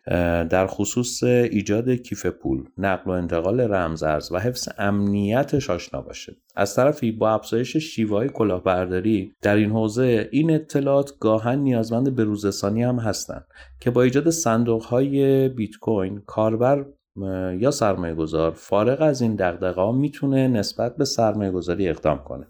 در 0.50 0.66
خصوص 0.66 1.22
ایجاد 1.22 1.90
کیف 1.90 2.26
پول 2.26 2.64
نقل 2.78 3.10
و 3.10 3.14
انتقال 3.14 3.60
رمزارز 3.60 4.32
و 4.32 4.38
حفظ 4.38 4.68
امنیتش 4.78 5.70
آشنا 5.70 6.00
باشه. 6.02 6.36
از 6.56 6.74
طرفی 6.74 7.12
با 7.12 7.30
افزایش 7.30 7.76
شیوه 7.76 8.16
های 8.16 8.28
کلاهبرداری 8.28 9.34
در 9.42 9.56
این 9.56 9.70
حوزه 9.70 10.28
این 10.32 10.50
اطلاعات 10.50 11.12
گاهن 11.20 11.58
نیازمند 11.58 12.14
به 12.14 12.24
روزرسانی 12.24 12.82
هم 12.82 12.98
هستند 12.98 13.46
که 13.80 13.90
با 13.90 14.02
ایجاد 14.02 14.30
صندوق 14.30 14.82
های 14.82 15.48
بیت 15.48 15.76
کوین 15.80 16.22
کاربر 16.26 16.86
یا 17.58 17.70
سرمایه 17.70 18.14
گذار 18.14 18.50
فارغ 18.50 19.02
از 19.02 19.22
این 19.22 19.34
دقدقه 19.34 19.80
ها 19.80 19.92
می‌تونه 19.92 20.48
نسبت 20.48 20.96
به 20.96 21.04
سرمایه 21.04 21.50
گذاری 21.50 21.88
اقدام 21.88 22.18
کنه. 22.18 22.46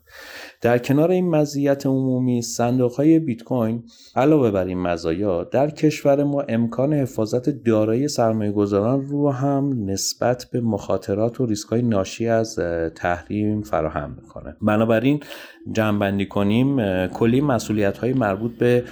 در 0.60 0.78
کنار 0.78 1.10
این 1.10 1.30
مزیت 1.30 1.86
عمومی 1.86 2.42
صندوق 2.42 2.92
های 2.92 3.18
بیت 3.18 3.42
کوین 3.42 3.82
علاوه 4.16 4.50
بر 4.50 4.64
این 4.64 4.78
مزایا 4.78 5.44
در 5.44 5.70
کشور 5.70 6.24
ما 6.24 6.44
امکان 6.48 6.92
حفاظت 6.92 7.48
دارایی 7.48 8.08
سرمایه 8.08 8.52
گذاران 8.52 9.02
رو 9.08 9.30
هم 9.30 9.90
نسبت 9.90 10.46
به 10.52 10.60
مخاطرات 10.60 11.40
و 11.40 11.46
ریسک 11.46 11.68
های 11.68 11.82
ناشی 11.82 12.28
از 12.28 12.58
تحریم 12.94 13.62
فراهم 13.62 14.16
می‌کنه. 14.22 14.56
بنابراین 14.62 15.20
جمعبندی 15.72 16.26
کنیم 16.26 16.76
کلی 17.06 17.40
مسئولیت 17.40 17.98
های 17.98 18.12
مربوط 18.12 18.52
به 18.58 18.84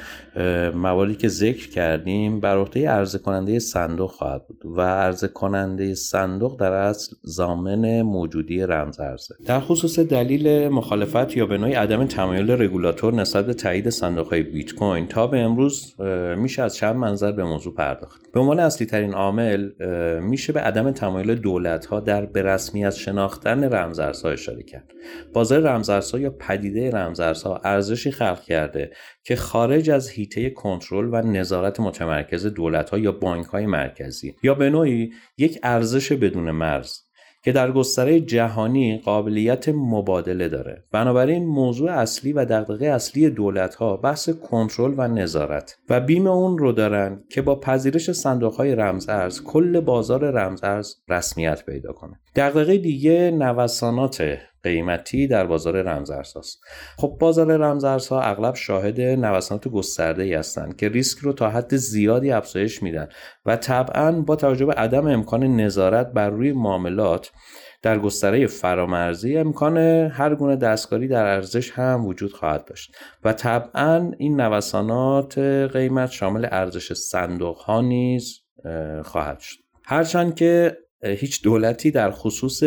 مواردی 0.75 1.15
که 1.15 1.29
ذکر 1.29 1.69
کردیم 1.69 2.41
بر 2.41 2.57
عهده 2.57 2.89
عرضه 2.89 3.19
کننده 3.19 3.59
صندوق 3.59 4.11
خواهد 4.11 4.47
بود 4.47 4.63
و 4.77 4.81
عرضه 4.81 5.29
کننده 5.29 5.95
صندوق 5.95 6.61
در 6.61 6.73
اصل 6.73 7.17
زامن 7.23 8.03
موجودی 8.03 8.63
رمز 8.63 9.01
ارزه. 9.01 9.35
در 9.47 9.61
خصوص 9.61 9.99
دلیل 9.99 10.69
مخالفت 10.69 11.37
یا 11.37 11.47
به 11.47 11.59
نوعی 11.59 11.73
عدم 11.73 12.07
تمایل 12.07 12.51
رگولاتور 12.51 13.15
نسبت 13.15 13.47
به 13.47 13.55
تایید 13.55 13.91
صندوق 13.91 14.29
های 14.29 14.43
بیت 14.43 14.75
کوین 14.75 15.07
تا 15.07 15.27
به 15.27 15.41
امروز 15.41 16.01
میشه 16.37 16.63
از 16.63 16.77
چند 16.77 16.97
منظر 16.97 17.33
به 17.33 17.45
موضوع 17.45 17.75
پرداخت. 17.75 18.33
به 18.33 18.41
عنوان 18.41 18.61
اصلی 18.61 18.87
ترین 18.87 19.15
عامل 19.15 19.71
میشه 20.21 20.53
به 20.53 20.61
عدم 20.61 20.91
تمایل 20.91 21.35
دولت 21.35 21.87
ها 21.87 22.01
در 22.01 22.27
به 22.27 22.43
رسمیت 22.43 22.91
شناختن 22.95 23.65
رمزارزها 23.65 24.31
اشاره 24.31 24.63
کرد. 24.63 24.93
بازار 25.33 25.61
رمزارزها 25.61 26.19
یا 26.19 26.31
پدیده 26.63 26.91
رمزارزها 26.91 27.61
ارزشی 27.65 28.11
خلق 28.11 28.43
کرده 28.43 28.91
که 29.25 29.37
خارج 29.37 29.91
از 29.91 30.11
هیته 30.11 30.51
کنترل 30.51 31.09
و 31.15 31.23
نظارت 31.23 31.81
متمرکز 31.81 32.47
دولت 32.47 32.91
ها 32.91 32.99
یا 32.99 33.13
بانک 33.13 33.47
های 33.47 33.67
مرکزی. 33.67 34.35
یا 34.43 34.55
به 34.55 34.71
نوعی 34.71 35.13
یک 35.39 35.59
ارزش 35.63 36.13
بدون 36.13 36.51
مرز 36.51 36.99
که 37.45 37.53
در 37.53 37.73
گستره 37.73 38.21
جهانی 38.21 38.99
قابلیت 38.99 39.69
مبادله 39.69 40.49
داره. 40.49 40.85
بنابراین 40.93 41.47
موضوع 41.47 41.91
اصلی 41.91 42.33
و 42.33 42.45
دغدغه 42.45 42.87
اصلی 42.87 43.31
دولت 43.31 43.75
ها 43.75 43.97
بحث 43.97 44.29
کنترل 44.29 44.95
و 44.97 45.09
نظارت. 45.09 45.77
و 45.89 46.01
بیم 46.01 46.27
اون 46.27 46.59
رو 46.59 46.73
دارن 46.73 47.25
که 47.31 47.43
با 47.43 47.61
پذیرش 47.61 48.13
صندوق 48.13 48.55
های 48.55 48.75
رمز 48.75 49.09
ارز 49.09 49.43
کل 49.43 49.81
بازار 49.81 50.31
رمز 50.31 50.65
ارز 50.65 50.95
رسمیت 51.09 51.67
پیدا 51.67 51.93
کنه. 51.93 52.21
دغدغه 52.37 52.79
دیگه 52.79 53.31
نوسانات 53.31 54.39
قیمتی 54.63 55.27
در 55.27 55.47
بازار 55.47 55.83
رمزارزهاست 55.83 56.61
خب 56.97 57.17
بازار 57.21 57.57
رمزارزها 57.57 58.23
اغلب 58.23 58.55
شاهد 58.55 59.01
نوسانات 59.01 59.69
گسترده 59.69 60.23
ای 60.23 60.35
هستند 60.35 60.77
که 60.77 60.89
ریسک 60.89 61.19
رو 61.19 61.33
تا 61.33 61.51
حد 61.51 61.77
زیادی 61.77 62.33
افزایش 62.33 62.83
میدن 62.83 63.09
و 63.47 63.57
طبعا 63.57 64.13
با 64.13 64.37
توجه 64.37 64.67
به 64.67 64.73
عدم 64.73 65.07
امکان 65.07 65.57
نظارت 65.57 66.13
بر 66.13 66.31
روی 66.31 66.53
معاملات 66.53 67.31
در 67.83 67.99
گستره 67.99 68.47
فرامرزی 68.47 69.37
امکان 69.37 69.79
هر 70.09 70.35
گونه 70.35 70.57
دستکاری 70.57 71.09
در 71.09 71.25
ارزش 71.25 71.71
هم 71.71 72.07
وجود 72.07 72.33
خواهد 72.33 72.65
داشت 72.65 72.97
و 73.25 73.33
طبعا 73.33 74.13
این 74.19 74.41
نوسانات 74.41 75.39
قیمت 75.73 76.11
شامل 76.11 76.47
ارزش 76.51 76.93
صندوق 76.93 77.57
ها 77.57 77.81
نیز 77.81 78.41
خواهد 79.05 79.39
شد. 79.41 79.59
هرچند 79.85 80.35
که 80.35 80.77
هیچ 81.05 81.43
دولتی 81.43 81.91
در 81.91 82.11
خصوص 82.11 82.63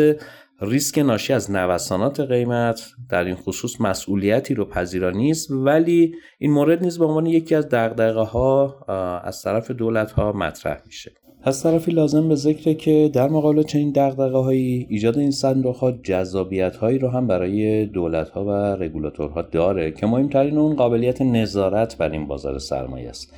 ریسک 0.60 0.98
ناشی 0.98 1.32
از 1.32 1.50
نوسانات 1.50 2.20
قیمت 2.20 2.82
در 3.08 3.24
این 3.24 3.34
خصوص 3.34 3.80
مسئولیتی 3.80 4.54
رو 4.54 4.64
پذیرا 4.64 5.10
نیست 5.10 5.50
ولی 5.50 6.14
این 6.38 6.52
مورد 6.52 6.82
نیز 6.82 6.98
به 6.98 7.04
عنوان 7.04 7.26
یکی 7.26 7.54
از 7.54 7.68
دقدقه 7.68 8.20
ها 8.20 8.80
از 9.24 9.42
طرف 9.42 9.70
دولت 9.70 10.12
ها 10.12 10.32
مطرح 10.32 10.82
میشه. 10.86 11.12
از 11.42 11.62
طرفی 11.62 11.90
لازم 11.90 12.28
به 12.28 12.34
ذکره 12.34 12.74
که 12.74 13.10
در 13.12 13.28
مقابل 13.28 13.62
چنین 13.62 13.92
دقدقه 13.92 14.38
هایی 14.38 14.86
ایجاد 14.90 15.18
این 15.18 15.30
صندوق 15.30 15.76
ها 15.76 15.92
جذابیت 15.92 16.76
هایی 16.76 16.98
رو 16.98 17.08
هم 17.08 17.26
برای 17.26 17.86
دولت 17.86 18.28
ها 18.28 18.44
و 18.44 18.50
رگولاتورها 18.82 19.42
داره 19.42 19.92
که 19.92 20.06
مهمترین 20.06 20.58
اون 20.58 20.76
قابلیت 20.76 21.22
نظارت 21.22 21.98
بر 21.98 22.10
این 22.10 22.26
بازار 22.26 22.58
سرمایه 22.58 23.08
است. 23.08 23.34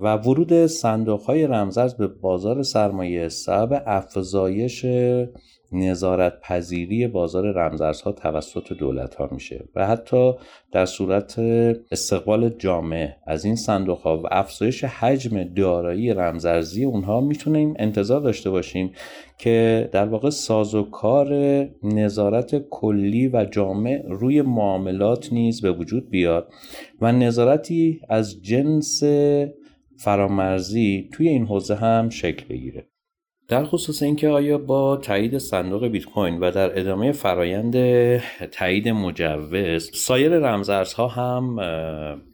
و 0.00 0.16
ورود 0.16 0.66
صندوق 0.66 1.22
های 1.22 1.46
رمزرز 1.46 1.94
به 1.94 2.06
بازار 2.06 2.62
سرمایه 2.62 3.28
سبب 3.28 3.82
افزایش 3.86 4.86
نظارت 5.72 6.40
پذیری 6.40 7.06
بازار 7.06 7.52
رمزارزها 7.52 8.12
توسط 8.12 8.72
دولت 8.72 9.14
ها 9.14 9.28
میشه 9.32 9.64
و 9.74 9.86
حتی 9.86 10.32
در 10.72 10.86
صورت 10.86 11.38
استقبال 11.90 12.48
جامع 12.48 13.12
از 13.26 13.44
این 13.44 13.56
صندوق 13.56 13.98
ها 13.98 14.18
و 14.18 14.26
افزایش 14.30 14.84
حجم 14.84 15.44
دارایی 15.44 16.14
رمزارزی 16.14 16.84
اونها 16.84 17.20
می‌تونیم 17.20 17.74
انتظار 17.78 18.20
داشته 18.20 18.50
باشیم 18.50 18.92
که 19.38 19.88
در 19.92 20.04
واقع 20.04 20.30
سازوکار 20.30 21.34
نظارت 21.82 22.68
کلی 22.68 23.28
و 23.28 23.44
جامع 23.44 24.02
روی 24.08 24.42
معاملات 24.42 25.32
نیز 25.32 25.60
به 25.60 25.72
وجود 25.72 26.10
بیاد 26.10 26.52
و 27.00 27.12
نظارتی 27.12 28.00
از 28.08 28.42
جنس 28.42 29.02
فرامرزی 29.98 31.08
توی 31.12 31.28
این 31.28 31.46
حوزه 31.46 31.74
هم 31.74 32.08
شکل 32.08 32.44
بگیره. 32.48 32.86
در 33.48 33.64
خصوص 33.64 34.02
اینکه 34.02 34.28
آیا 34.28 34.58
با 34.58 34.96
تایید 34.96 35.38
صندوق 35.38 35.86
بیت 35.86 36.04
کوین 36.04 36.38
و 36.38 36.50
در 36.50 36.78
ادامه 36.78 37.12
فرایند 37.12 37.76
تایید 38.46 38.88
مجوز 38.88 39.90
سایر 39.94 40.38
رمزارزها 40.38 41.08
هم 41.08 41.60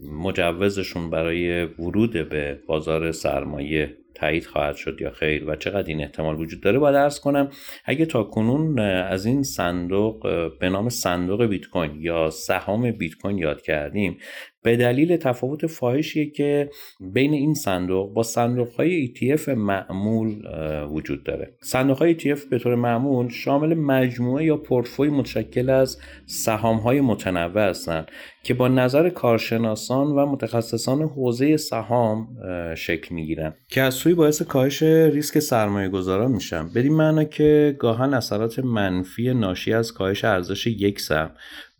مجوزشون 0.00 1.10
برای 1.10 1.64
ورود 1.64 2.28
به 2.28 2.58
بازار 2.66 3.12
سرمایه 3.12 3.96
تایید 4.14 4.46
خواهد 4.46 4.76
شد 4.76 5.00
یا 5.00 5.10
خیر 5.10 5.50
و 5.50 5.56
چقدر 5.56 5.88
این 5.88 6.00
احتمال 6.00 6.40
وجود 6.40 6.60
داره 6.60 6.78
باید 6.78 6.96
ارز 6.96 7.20
کنم. 7.20 7.50
اگه 7.84 8.06
تا 8.06 8.22
کنون 8.22 8.78
از 8.78 9.26
این 9.26 9.42
صندوق 9.42 10.26
به 10.58 10.68
نام 10.68 10.88
صندوق 10.88 11.44
بیت 11.44 11.66
کوین 11.66 12.00
یا 12.00 12.30
سهام 12.30 12.90
بیت 12.90 13.14
کوین 13.14 13.38
یاد 13.38 13.62
کردیم 13.62 14.18
به 14.62 14.76
دلیل 14.76 15.16
تفاوت 15.16 15.66
فاحشی 15.66 16.30
که 16.30 16.70
بین 17.00 17.32
این 17.32 17.54
صندوق 17.54 18.12
با 18.12 18.22
صندوق 18.22 18.72
های 18.72 19.14
ETF 19.14 19.48
معمول 19.48 20.42
وجود 20.90 21.24
داره. 21.24 21.54
صندوق 21.62 21.98
های 21.98 22.18
ETF 22.18 22.40
به 22.50 22.58
طور 22.58 22.74
معمول 22.74 23.28
شامل 23.28 23.74
مجموعه 23.74 24.44
یا 24.44 24.56
پورتفوی 24.56 25.08
متشکل 25.08 25.70
از 25.70 25.98
سهام 26.26 26.76
های 26.76 27.00
متنوع 27.00 27.68
هستند 27.68 28.08
که 28.42 28.54
با 28.54 28.68
نظر 28.68 29.08
کارشناسان 29.08 30.06
و 30.06 30.26
متخصصان 30.26 31.02
حوزه 31.02 31.56
سهام 31.56 32.28
شکل 32.76 33.14
می‌گیرن 33.14 33.54
که 33.68 33.80
از 33.80 33.94
سوی 33.94 34.14
باعث 34.14 34.42
کاهش 34.42 34.82
ریسک 34.82 35.38
سرمایه 35.38 35.88
گذاران 35.88 36.30
میشن. 36.30 36.68
بدین 36.68 36.92
معنا 36.92 37.24
که 37.24 37.76
گاهن 37.78 38.14
اثرات 38.14 38.58
منفی 38.58 39.34
ناشی 39.34 39.72
از 39.72 39.92
کاهش 39.92 40.24
ارزش 40.24 40.66
یک 40.66 41.00
سهم 41.00 41.30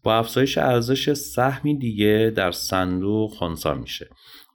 با 0.02 0.16
افزایش 0.16 0.58
ارزش 0.58 1.12
سهمی 1.12 1.78
دیگه 1.78 2.32
در 2.36 2.50
صندوق 2.50 3.30
خونسا 3.30 3.74
میشه. 3.74 4.08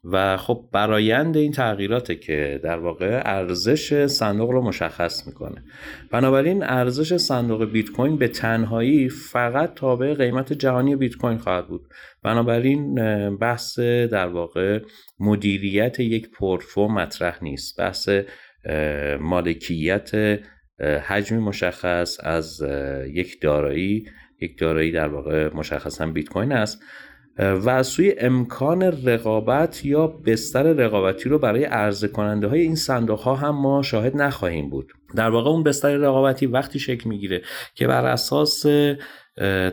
و 0.03 0.37
خب 0.37 0.65
برایند 0.71 1.37
این 1.37 1.51
تغییراته 1.51 2.15
که 2.15 2.59
در 2.63 2.79
واقع 2.79 3.21
ارزش 3.25 4.05
صندوق 4.05 4.51
رو 4.51 4.61
مشخص 4.61 5.27
می‌کنه. 5.27 5.63
بنابراین 6.11 6.63
ارزش 6.63 7.17
صندوق 7.17 7.65
بیت 7.71 7.89
کوین 7.89 8.17
به 8.17 8.27
تنهایی 8.27 9.09
فقط 9.09 9.73
تابع 9.73 10.13
قیمت 10.13 10.53
جهانی 10.53 10.95
بیت 10.95 11.15
کوین 11.15 11.37
خواهد 11.37 11.67
بود. 11.67 11.81
بنابراین 12.23 12.95
بحث 13.37 13.79
در 13.79 14.27
واقع 14.27 14.79
مدیریت 15.19 15.99
یک 15.99 16.29
پورتفو 16.29 16.87
مطرح 16.87 17.43
نیست. 17.43 17.79
بحث 17.79 18.09
مالکیت 19.19 20.39
حجمی 21.07 21.39
مشخص 21.39 22.17
از 22.23 22.61
یک 23.13 23.41
دارایی 23.41 24.05
یک 24.41 24.59
دارایی 24.59 24.91
در 24.91 25.07
واقع 25.07 25.55
مشخصا 25.55 26.05
بیت 26.05 26.29
کوین 26.29 26.51
است 26.51 26.83
و 27.39 27.69
از 27.69 27.87
سوی 27.87 28.15
امکان 28.19 28.81
رقابت 28.81 29.85
یا 29.85 30.07
بستر 30.07 30.63
رقابتی 30.63 31.29
رو 31.29 31.39
برای 31.39 31.63
عرضه 31.63 32.07
کننده 32.07 32.47
های 32.47 32.61
این 32.61 32.75
صندوق 32.75 33.19
ها 33.19 33.35
هم 33.35 33.55
ما 33.55 33.81
شاهد 33.81 34.17
نخواهیم 34.17 34.69
بود. 34.69 34.93
در 35.15 35.29
واقع 35.29 35.49
اون 35.49 35.63
بستر 35.63 35.95
رقابتی 35.97 36.45
وقتی 36.45 36.79
شکل 36.79 37.09
می‌گیره 37.09 37.41
که 37.75 37.87
بر 37.87 38.05
اساس 38.05 38.65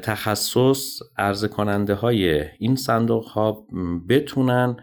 تخصص 0.03 1.01
عرضه 1.19 1.49
کننده 1.49 1.95
های 1.95 2.45
این 2.59 2.77
صندوق 2.77 3.25
ها 3.25 3.67
بتونن 4.09 4.77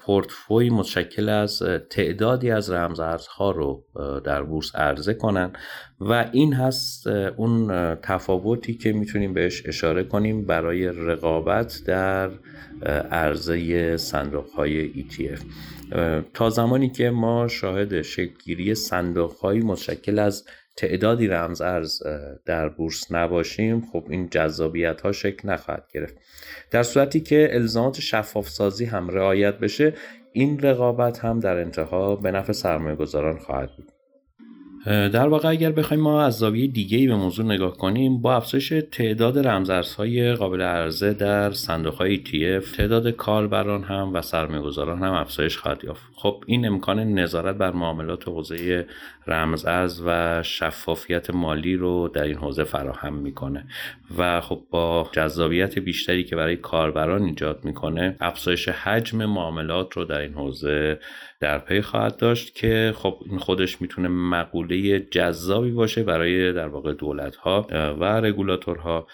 پورتفوی 0.00 0.70
متشکل 0.70 1.28
از 1.28 1.62
تعدادی 1.90 2.50
از 2.50 2.70
رمزارزها 2.70 3.50
رو 3.50 3.84
در 4.24 4.42
بورس 4.42 4.76
عرضه 4.76 5.14
کنن 5.14 5.52
و 6.00 6.30
این 6.32 6.52
هست 6.52 7.06
اون 7.06 7.94
تفاوتی 7.94 8.74
که 8.74 8.92
می‌تونیم 8.92 9.34
بهش 9.34 9.66
اشاره 9.66 10.04
کنیم 10.04 10.46
برای 10.46 10.86
رقابت 10.86 11.82
در 11.86 12.30
عرضه 13.10 13.96
صندوق 13.96 14.50
های 14.50 15.04
ETF 15.04 15.40
تا 16.34 16.50
زمانی 16.50 16.90
که 16.90 17.10
ما 17.10 17.48
شاهد 17.48 18.02
شکلگیری 18.02 18.74
صندوق 18.74 19.32
های 19.32 19.60
متشکل 19.60 20.18
از 20.18 20.44
تعدادی 20.78 21.26
رمز 21.26 21.60
ارز 21.60 22.02
در 22.44 22.68
بورس 22.68 23.12
نباشیم 23.12 23.80
خب 23.92 24.06
این 24.10 24.28
جذابیت 24.28 25.00
ها 25.00 25.12
شکل 25.12 25.48
نخواهد 25.48 25.84
گرفت. 25.92 26.14
در 26.70 26.82
صورتی 26.82 27.20
که 27.20 27.48
الزامات 27.52 28.00
شفاف 28.00 28.48
سازی 28.48 28.84
هم 28.84 29.08
رعایت 29.08 29.58
بشه 29.58 29.94
این 30.32 30.60
رقابت 30.60 31.18
هم 31.18 31.40
در 31.40 31.58
انتها 31.58 32.16
به 32.16 32.30
نفع 32.30 32.52
سرمایه 32.52 32.96
گذاران 32.96 33.38
خواهد 33.38 33.76
بود. 33.76 33.92
در 34.88 35.28
واقع 35.28 35.48
اگر 35.48 35.72
بخوایم 35.72 36.02
ما 36.02 36.22
از 36.22 36.38
زاویه 36.38 36.66
دیگه 36.66 36.98
ای 36.98 37.06
به 37.06 37.14
موضوع 37.14 37.44
نگاه 37.46 37.76
کنیم 37.76 38.22
با 38.22 38.36
افزایش 38.36 38.72
تعداد 38.92 39.46
رمزارزهای 39.46 40.34
قابل 40.34 40.60
عرضه 40.60 41.14
در 41.14 41.50
صندوق 41.50 41.94
های 41.94 42.16
ETF 42.16 42.76
تعداد 42.76 43.08
کاربران 43.10 43.84
هم 43.84 44.14
و 44.14 44.22
سرمایه‌گذاران 44.22 45.02
هم 45.02 45.12
افزایش 45.12 45.56
خواهد 45.56 45.84
یافت. 45.84 46.02
خب 46.14 46.44
این 46.46 46.66
امکان 46.66 46.98
نظارت 46.98 47.56
بر 47.56 47.70
معاملات 47.70 48.28
حوزه 48.28 48.86
رمزارز 49.26 50.02
و 50.06 50.42
شفافیت 50.42 51.30
مالی 51.30 51.76
رو 51.76 52.08
در 52.08 52.22
این 52.22 52.36
حوزه 52.36 52.64
فراهم 52.64 53.14
می‌کنه 53.14 53.64
و 54.18 54.40
خب 54.40 54.62
با 54.70 55.10
جذابیت 55.12 55.78
بیشتری 55.78 56.24
که 56.24 56.36
برای 56.36 56.56
کاربران 56.56 57.22
ایجاد 57.22 57.64
می‌کنه 57.64 58.16
افزایش 58.20 58.68
حجم 58.68 59.24
معاملات 59.24 59.92
رو 59.92 60.04
در 60.04 60.20
این 60.20 60.34
حوزه 60.34 60.98
در 61.40 61.58
پی 61.58 61.80
خواهد 61.80 62.16
داشت 62.16 62.54
که 62.54 62.94
خب 62.96 63.18
این 63.26 63.38
خودش 63.38 63.80
می‌تونه 63.80 64.08
مقوله 64.08 65.00
جذابی 65.00 65.70
باشه 65.70 66.02
برای 66.02 66.52
در 66.52 66.68
واقع 66.68 66.92
دولت 66.92 67.36
ها 67.36 67.66
و 68.00 68.04
رگولاتورها. 68.04 69.06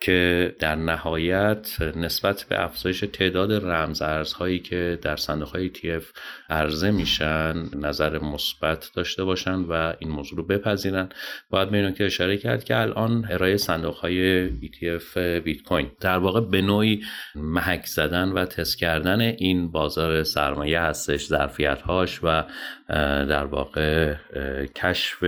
که 0.00 0.54
در 0.58 0.74
نهایت 0.74 1.82
نسبت 1.96 2.46
به 2.48 2.64
افزایش 2.64 3.04
تعداد 3.12 3.52
رمز 3.52 4.02
ارزهایی 4.02 4.58
که 4.58 4.98
در 5.02 5.16
صندوق 5.16 5.48
های 5.48 5.70
ETF 5.74 6.04
عرضه 6.50 6.90
میشن 6.90 7.64
نظر 7.76 8.18
مثبت 8.18 8.90
داشته 8.94 9.24
باشن 9.24 9.54
و 9.54 9.92
این 9.98 10.10
موضوع 10.10 10.38
رو 10.38 10.44
بپذیرن. 10.44 11.08
باید 11.50 11.70
به 11.70 11.92
که 11.92 12.06
اشاره 12.06 12.36
کرد 12.36 12.64
که 12.64 12.76
الان 12.76 13.26
ارائه 13.30 13.56
صندوق 13.56 13.94
های 13.94 14.48
ETF 14.48 15.18
بیت 15.18 15.62
کوین 15.62 15.90
در 16.00 16.18
واقع 16.18 16.40
به 16.40 16.62
نوعی 16.62 17.02
محک 17.34 17.86
زدن 17.86 18.28
و 18.28 18.44
تست 18.44 18.78
کردن 18.78 19.20
این 19.20 19.70
بازار 19.70 20.22
سرمایه 20.22 20.80
هستش 20.80 21.26
ظرفیت 21.26 21.80
هاش 21.82 22.20
و 22.22 22.44
در 23.28 23.44
واقع 23.44 24.14
کشف 24.76 25.24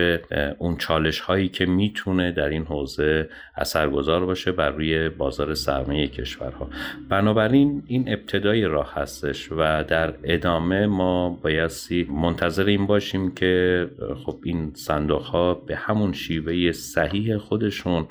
اون 0.58 0.76
چالش 0.76 1.20
هایی 1.20 1.48
که 1.48 1.66
می‌تونه 1.66 2.32
در 2.32 2.48
این 2.48 2.64
حوزه 2.64 3.28
اثرگذار 3.56 4.26
باشه. 4.26 4.52
بر 4.60 4.70
روی 4.70 5.08
بازار 5.08 5.54
سرمایه 5.54 6.08
کشورها. 6.08 6.68
بنابراین 7.08 7.82
این 7.86 8.12
ابتدای 8.12 8.64
راه 8.64 8.94
هستش 8.94 9.52
و 9.52 9.84
در 9.84 10.14
ادامه 10.24 10.86
ما 10.86 11.38
بایستی 11.42 12.04
منتظر 12.04 12.64
این 12.64 12.86
باشیم 12.86 13.34
که 13.34 13.86
خب 14.24 14.38
این 14.44 14.72
صندوق 14.74 15.22
ها 15.22 15.54
به 15.54 15.76
همون 15.76 16.12
شیوه 16.12 16.72
صحیح 16.72 17.36
خودشون 17.36 18.06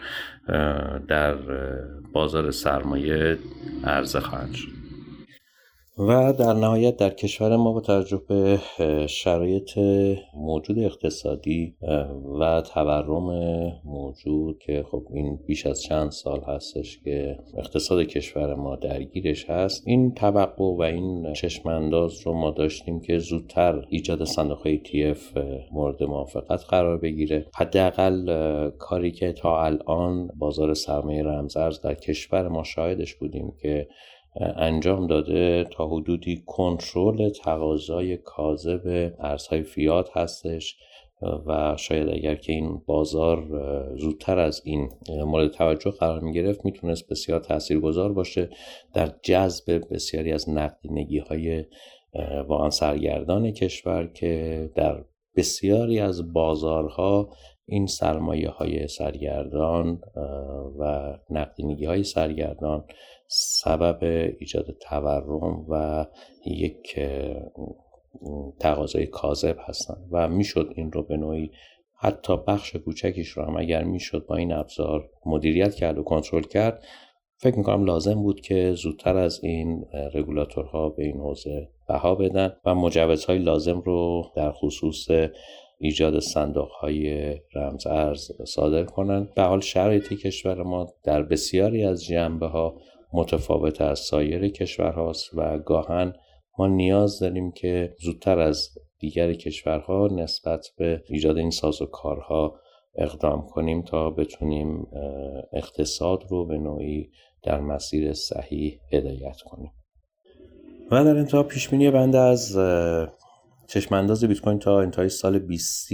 در 1.08 1.36
بازار 2.14 2.52
سرمایه 2.52 3.38
عرضه 3.84 4.20
خواهند 4.20 4.54
شد. 4.54 4.79
و 6.00 6.34
در 6.34 6.54
نهایت 6.54 6.98
در 6.98 7.10
کشور 7.10 7.56
ما 7.56 7.72
با 7.72 7.82
توجه 7.82 8.22
به 8.28 8.60
شرایط 9.08 9.78
موجود 10.36 10.80
اقتصادی 10.80 11.76
و 12.40 12.62
تورم 12.62 13.30
موجود 13.86 14.60
که 14.60 14.86
خب 14.92 15.08
این 15.14 15.40
بیش 15.48 15.66
از 15.66 15.82
چند 15.82 16.12
سال 16.12 16.42
هستش 16.48 17.00
که 17.04 17.38
اقتصاد 17.58 18.02
کشور 18.02 18.56
ما 18.56 18.76
درگیرش 18.76 19.50
هست 19.50 19.84
این 19.86 20.14
توقع 20.14 20.64
و 20.64 20.82
این 20.82 21.34
چشمانداز 21.34 22.28
رو 22.28 22.34
ما 22.34 22.52
داشتیم 22.52 23.00
که 23.00 23.18
زودتر 23.18 23.86
ایجاد 23.90 24.24
صندوق 24.24 24.76
ETF 24.76 25.40
مورد 25.72 26.04
موافقت 26.04 26.66
قرار 26.70 26.98
بگیره. 26.98 27.46
حداقل 27.56 28.70
کاری 28.70 29.12
که 29.12 29.32
تا 29.32 29.64
الان 29.64 30.28
بازار 30.38 30.74
سرمایه 30.74 31.24
رمزارز 31.24 31.82
در 31.82 31.94
کشور 31.94 32.48
ما 32.48 32.64
شاهدش 32.64 33.16
بودیم 33.16 33.54
که 33.62 33.88
انجام 34.36 35.08
داده 35.08 35.64
تا 35.72 35.88
حدودی 35.88 36.44
کنترل 36.46 37.30
تقاضای 37.30 38.18
کاذب 38.18 39.14
ارزهای 39.20 39.64
فیات 39.64 40.18
هستش 40.18 40.78
و 41.46 41.76
شاید 41.78 42.10
اگر 42.10 42.36
که 42.36 42.54
این 42.54 42.82
بازار 42.86 43.48
زودتر 43.98 44.40
از 44.40 44.62
این 44.66 44.90
مورد 45.10 45.52
توجه 45.52 45.92
قرار 45.92 46.20
می 46.20 46.34
گرفت 46.34 46.66
می‌تونست 46.66 47.10
بسیار 47.10 47.40
تاثیرگذار 47.40 48.14
باشه 48.14 48.50
در 48.94 49.14
جذب 49.24 49.84
بسیاری 49.92 50.32
از 50.32 50.50
نقدینگی 50.50 51.20
های 51.20 51.66
واقعا 52.48 52.70
سرگردان 52.70 53.52
کشور 53.52 54.08
که 54.08 54.70
در 54.76 55.06
بسیاری 55.36 56.00
از 56.00 56.34
بازارها 56.34 57.30
این 57.66 57.88
سرمایه 57.88 58.50
های 58.50 58.88
سرگردان 58.88 60.02
و 60.80 61.14
نقدینگی 61.30 61.86
های 61.86 62.04
سرگردان 62.04 62.86
سبب 63.32 64.04
ایجاد 64.40 64.78
تورم 64.82 65.66
و 65.70 66.06
یک 66.46 67.00
تقاضای 68.60 69.08
کاذب 69.08 69.58
هستند 69.60 70.08
و 70.12 70.28
می‌شد 70.28 70.74
این 70.76 70.92
رو 70.92 71.04
به 71.04 71.18
نوعی 71.18 71.52
حتی 72.02 72.38
بخش 72.48 72.76
کوچکیش 72.76 73.30
رو 73.30 73.44
هم 73.44 73.58
اگر 73.58 73.84
می‌شد 73.84 74.26
با 74.26 74.36
این 74.36 74.52
ابزار 74.52 75.10
مدیریت 75.26 75.76
کرد 75.76 75.98
و 75.98 76.04
کنترل 76.04 76.44
کرد 76.44 76.84
فکر 77.38 77.58
می‌کنم 77.58 77.86
لازم 77.86 78.24
بود 78.24 78.42
که 78.42 78.74
زودتر 78.74 79.18
از 79.18 79.44
این 79.44 79.86
رگولاتورها 80.14 80.90
به 80.90 81.04
این 81.04 81.18
حوزه 81.18 81.70
بها 81.88 82.16
بدن 82.16 82.54
و 82.66 82.76
مجوزهای 82.76 83.40
لازم 83.40 83.80
رو 83.80 84.24
در 84.36 84.52
خصوص 84.52 85.08
ایجاد 85.78 86.20
صندوق 86.20 86.72
های 86.72 87.36
رمز 87.56 87.88
ارز 87.88 88.32
صادر 88.48 88.84
کنند 88.84 89.34
به 89.34 89.42
حال 89.42 89.60
شرایط 89.60 90.14
کشور 90.14 90.64
ما 90.64 90.88
در 91.04 91.24
بسیاری 91.24 91.84
از 91.84 92.06
جنبه 92.06 92.48
ها 92.48 92.82
متفاوت 93.14 93.82
از 93.82 94.00
سایر 94.00 94.50
کشورهاست 94.50 95.30
و 95.34 95.58
گاهن 95.58 96.14
ما 96.60 96.68
نیاز 96.68 97.20
داریم 97.20 97.52
که 97.52 97.96
زودتر 98.00 98.40
از 98.40 98.70
دیگر 99.00 99.34
کشورها 99.34 100.08
نسبت 100.12 100.68
به 100.78 101.04
ایجاد 101.08 101.38
این 101.38 101.50
ساز 101.50 101.82
و 101.82 101.86
کارها 101.86 102.60
اقدام 102.96 103.48
کنیم 103.48 103.82
تا 103.82 104.10
بتونیم 104.10 104.88
اقتصاد 105.54 106.24
رو 106.30 106.46
به 106.46 106.58
نوعی 106.58 107.10
در 107.44 107.60
مسیر 107.60 108.14
صحیح 108.14 108.80
هدایت 108.92 109.42
کنیم. 109.46 109.72
و 110.92 111.04
در 111.04 111.18
انتها 111.18 111.44
پیشبینی 111.44 111.92
بنده 111.92 112.18
از 112.18 112.58
چشمانداز 113.68 114.24
بیت 114.24 114.40
کوین 114.40 114.60
تا 114.60 114.82
انتهای 114.82 115.10
سال 115.10 115.40
20 115.40 115.90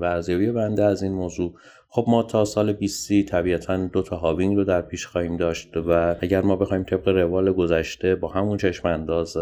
و 0.00 0.04
ارزیابی 0.04 0.52
بنده 0.52 0.84
از 0.84 1.02
این 1.02 1.12
موضوع 1.12 1.54
خب 1.92 2.04
ما 2.08 2.22
تا 2.22 2.44
سال 2.44 2.72
20 2.72 3.22
طبیعتا 3.22 3.76
دو 3.76 4.02
تا 4.02 4.16
هاوینگ 4.16 4.56
رو 4.56 4.64
در 4.64 4.82
پیش 4.82 5.06
خواهیم 5.06 5.36
داشت 5.36 5.76
و 5.76 6.16
اگر 6.20 6.42
ما 6.42 6.56
بخوایم 6.56 6.82
طبق 6.82 7.08
روال 7.08 7.52
گذشته 7.52 8.14
با 8.14 8.28
همون 8.28 8.58
چشم 8.58 8.88
انداز 8.88 9.36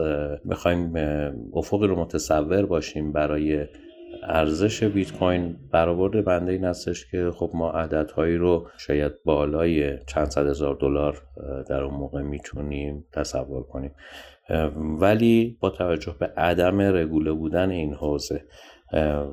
بخوایم 0.50 0.92
افقی 1.54 1.86
رو 1.86 2.00
متصور 2.00 2.66
باشیم 2.66 3.12
برای 3.12 3.66
ارزش 4.22 4.82
بیت 4.82 5.12
کوین 5.12 5.56
برآورد 5.72 6.24
بنده 6.24 6.52
این 6.52 6.64
هستش 6.64 7.10
که 7.10 7.30
خب 7.34 7.50
ما 7.54 7.70
عددهایی 7.70 8.36
رو 8.36 8.68
شاید 8.78 9.12
بالای 9.24 9.98
چند 10.06 10.30
صد 10.30 10.46
هزار 10.46 10.74
دلار 10.74 11.22
در 11.68 11.82
اون 11.82 11.94
موقع 11.94 12.22
می‌تونیم 12.22 13.04
تصور 13.12 13.62
کنیم. 13.62 13.90
ولی 15.00 15.56
با 15.60 15.70
توجه 15.70 16.14
به 16.20 16.26
عدم 16.26 16.80
رگوله 16.80 17.32
بودن 17.32 17.70
این 17.70 17.94
حوزه 17.94 18.44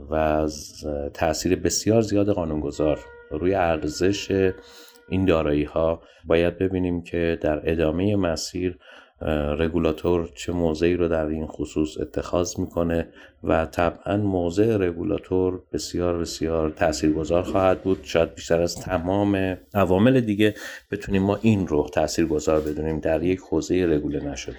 و 0.10 0.14
از 0.16 0.86
تاثیر 1.14 1.56
بسیار 1.56 2.02
زیاد 2.02 2.30
قانونگذار 2.30 3.00
روی 3.32 3.56
ارزش 3.56 4.52
این 5.10 5.26
دارایی 5.26 5.64
ها 5.64 6.02
باید 6.26 6.58
ببینیم 6.58 7.04
که 7.04 7.38
در 7.42 7.72
ادامه 7.72 8.16
مسیر 8.16 8.78
رگولاتور 9.60 10.30
چه 10.36 10.52
موضعی 10.52 10.94
رو 10.94 11.08
در 11.08 11.26
این 11.26 11.48
خصوص 11.48 11.98
اتخاذ 11.98 12.60
می‌کنه 12.60 13.08
و 13.44 13.66
طبعا 13.66 14.18
موضع 14.18 14.78
رگولاتور 14.78 15.62
بسیار 15.74 16.18
بسیار 16.18 16.70
تاثیرگذار 16.70 17.44
خواهد 17.44 17.82
بود. 17.82 18.00
شاید 18.04 18.36
بیشتر 18.36 18.62
از 18.62 18.76
تمام 18.76 19.58
عوامل 19.74 20.22
دیگه 20.22 20.54
بتونیم 20.92 21.24
ما 21.24 21.40
این 21.42 21.68
رو 21.68 21.90
تاثیرگذار 21.94 22.60
بدونیم. 22.62 23.00
در 23.00 23.24
یک 23.24 23.40
حوزه 23.40 23.86
رگوله 23.90 24.32
نشده 24.32 24.58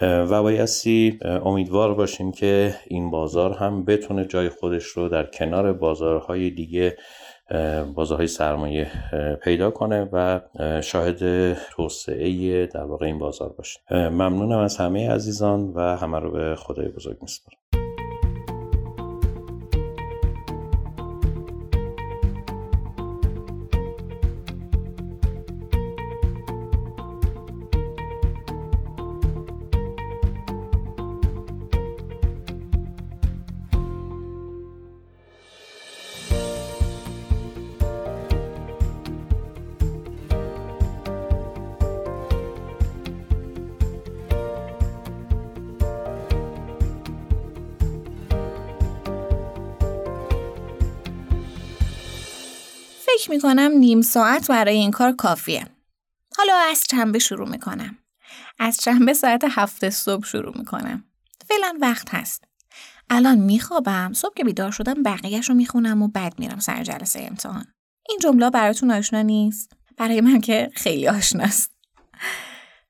و 0.00 0.42
بایستی 0.42 1.18
امیدوار 1.22 1.94
باشیم 1.94 2.32
که 2.32 2.74
این 2.86 3.10
بازار 3.10 3.52
هم 3.52 3.84
بتونه 3.84 4.24
جای 4.24 4.48
خودش 4.48 4.84
رو 4.84 5.08
در 5.08 5.24
کنار 5.24 5.72
بازارهای 5.72 6.50
دیگه 6.50 6.96
بازارهای 7.94 8.26
سرمایه 8.26 8.90
پیدا 9.42 9.70
کنه 9.70 10.08
و 10.12 10.40
شاهد 10.82 11.52
توسعه 11.54 12.66
در 12.66 12.84
واقع 12.84 13.06
این 13.06 13.18
بازار 13.18 13.48
باشه. 13.48 13.80
ممنونم 13.90 14.58
از 14.58 14.76
همه 14.76 15.10
عزیزان 15.10 15.72
و 15.74 15.80
همه 15.80 16.18
رو 16.18 16.30
به 16.30 16.56
خدای 16.56 16.88
بزرگ 16.88 17.16
میسپارم. 17.22 17.85
فکر 53.26 53.34
می‌کنم 53.34 53.72
نیم 53.78 54.02
ساعت 54.02 54.48
برای 54.48 54.76
این 54.76 54.90
کار 54.90 55.12
کافیه. 55.12 55.66
حالا 56.36 56.54
از 56.70 56.84
چنبه 56.88 57.18
شروع 57.18 57.48
می‌کنم. 57.48 57.98
از 58.58 58.76
چنبه 58.76 59.14
ساعت 59.14 59.44
هفت 59.50 59.90
صبح 59.90 60.26
شروع 60.26 60.58
می‌کنم. 60.58 61.04
فعلا 61.48 61.78
وقت 61.80 62.14
هست. 62.14 62.44
الان 63.10 63.38
میخوابم 63.38 64.12
صبح 64.12 64.34
که 64.34 64.44
بیدار 64.44 64.70
شدم 64.70 65.02
بقیهش 65.02 65.48
رو 65.48 65.54
می‌خونم 65.54 66.02
و 66.02 66.08
بعد 66.08 66.38
میرم 66.38 66.58
سر 66.58 66.82
جلسه 66.82 67.26
امتحان. 67.30 67.66
این 68.08 68.18
جمله 68.22 68.50
براتون 68.50 68.90
آشنا 68.90 69.22
نیست؟ 69.22 69.72
برای 69.96 70.20
من 70.20 70.40
که 70.40 70.70
خیلی 70.74 71.08
آشناست. 71.08 71.70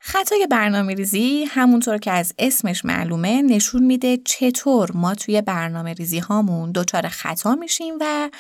خطای 0.09 0.47
برنامه 0.51 0.95
ریزی 0.95 1.45
همونطور 1.45 1.99
که 1.99 2.11
از 2.11 2.35
اسمش 2.39 2.85
معلومه 2.85 3.43
نشون 3.43 3.83
میده 3.83 4.17
چطور 4.17 4.91
ما 4.95 5.15
توی 5.15 5.43
برنامه 5.43 5.93
ریزی 5.93 6.19
هامون 6.19 6.73
دچار 6.73 7.09
خطا 7.09 7.55
میشیم 7.55 7.95
و 8.01 8.31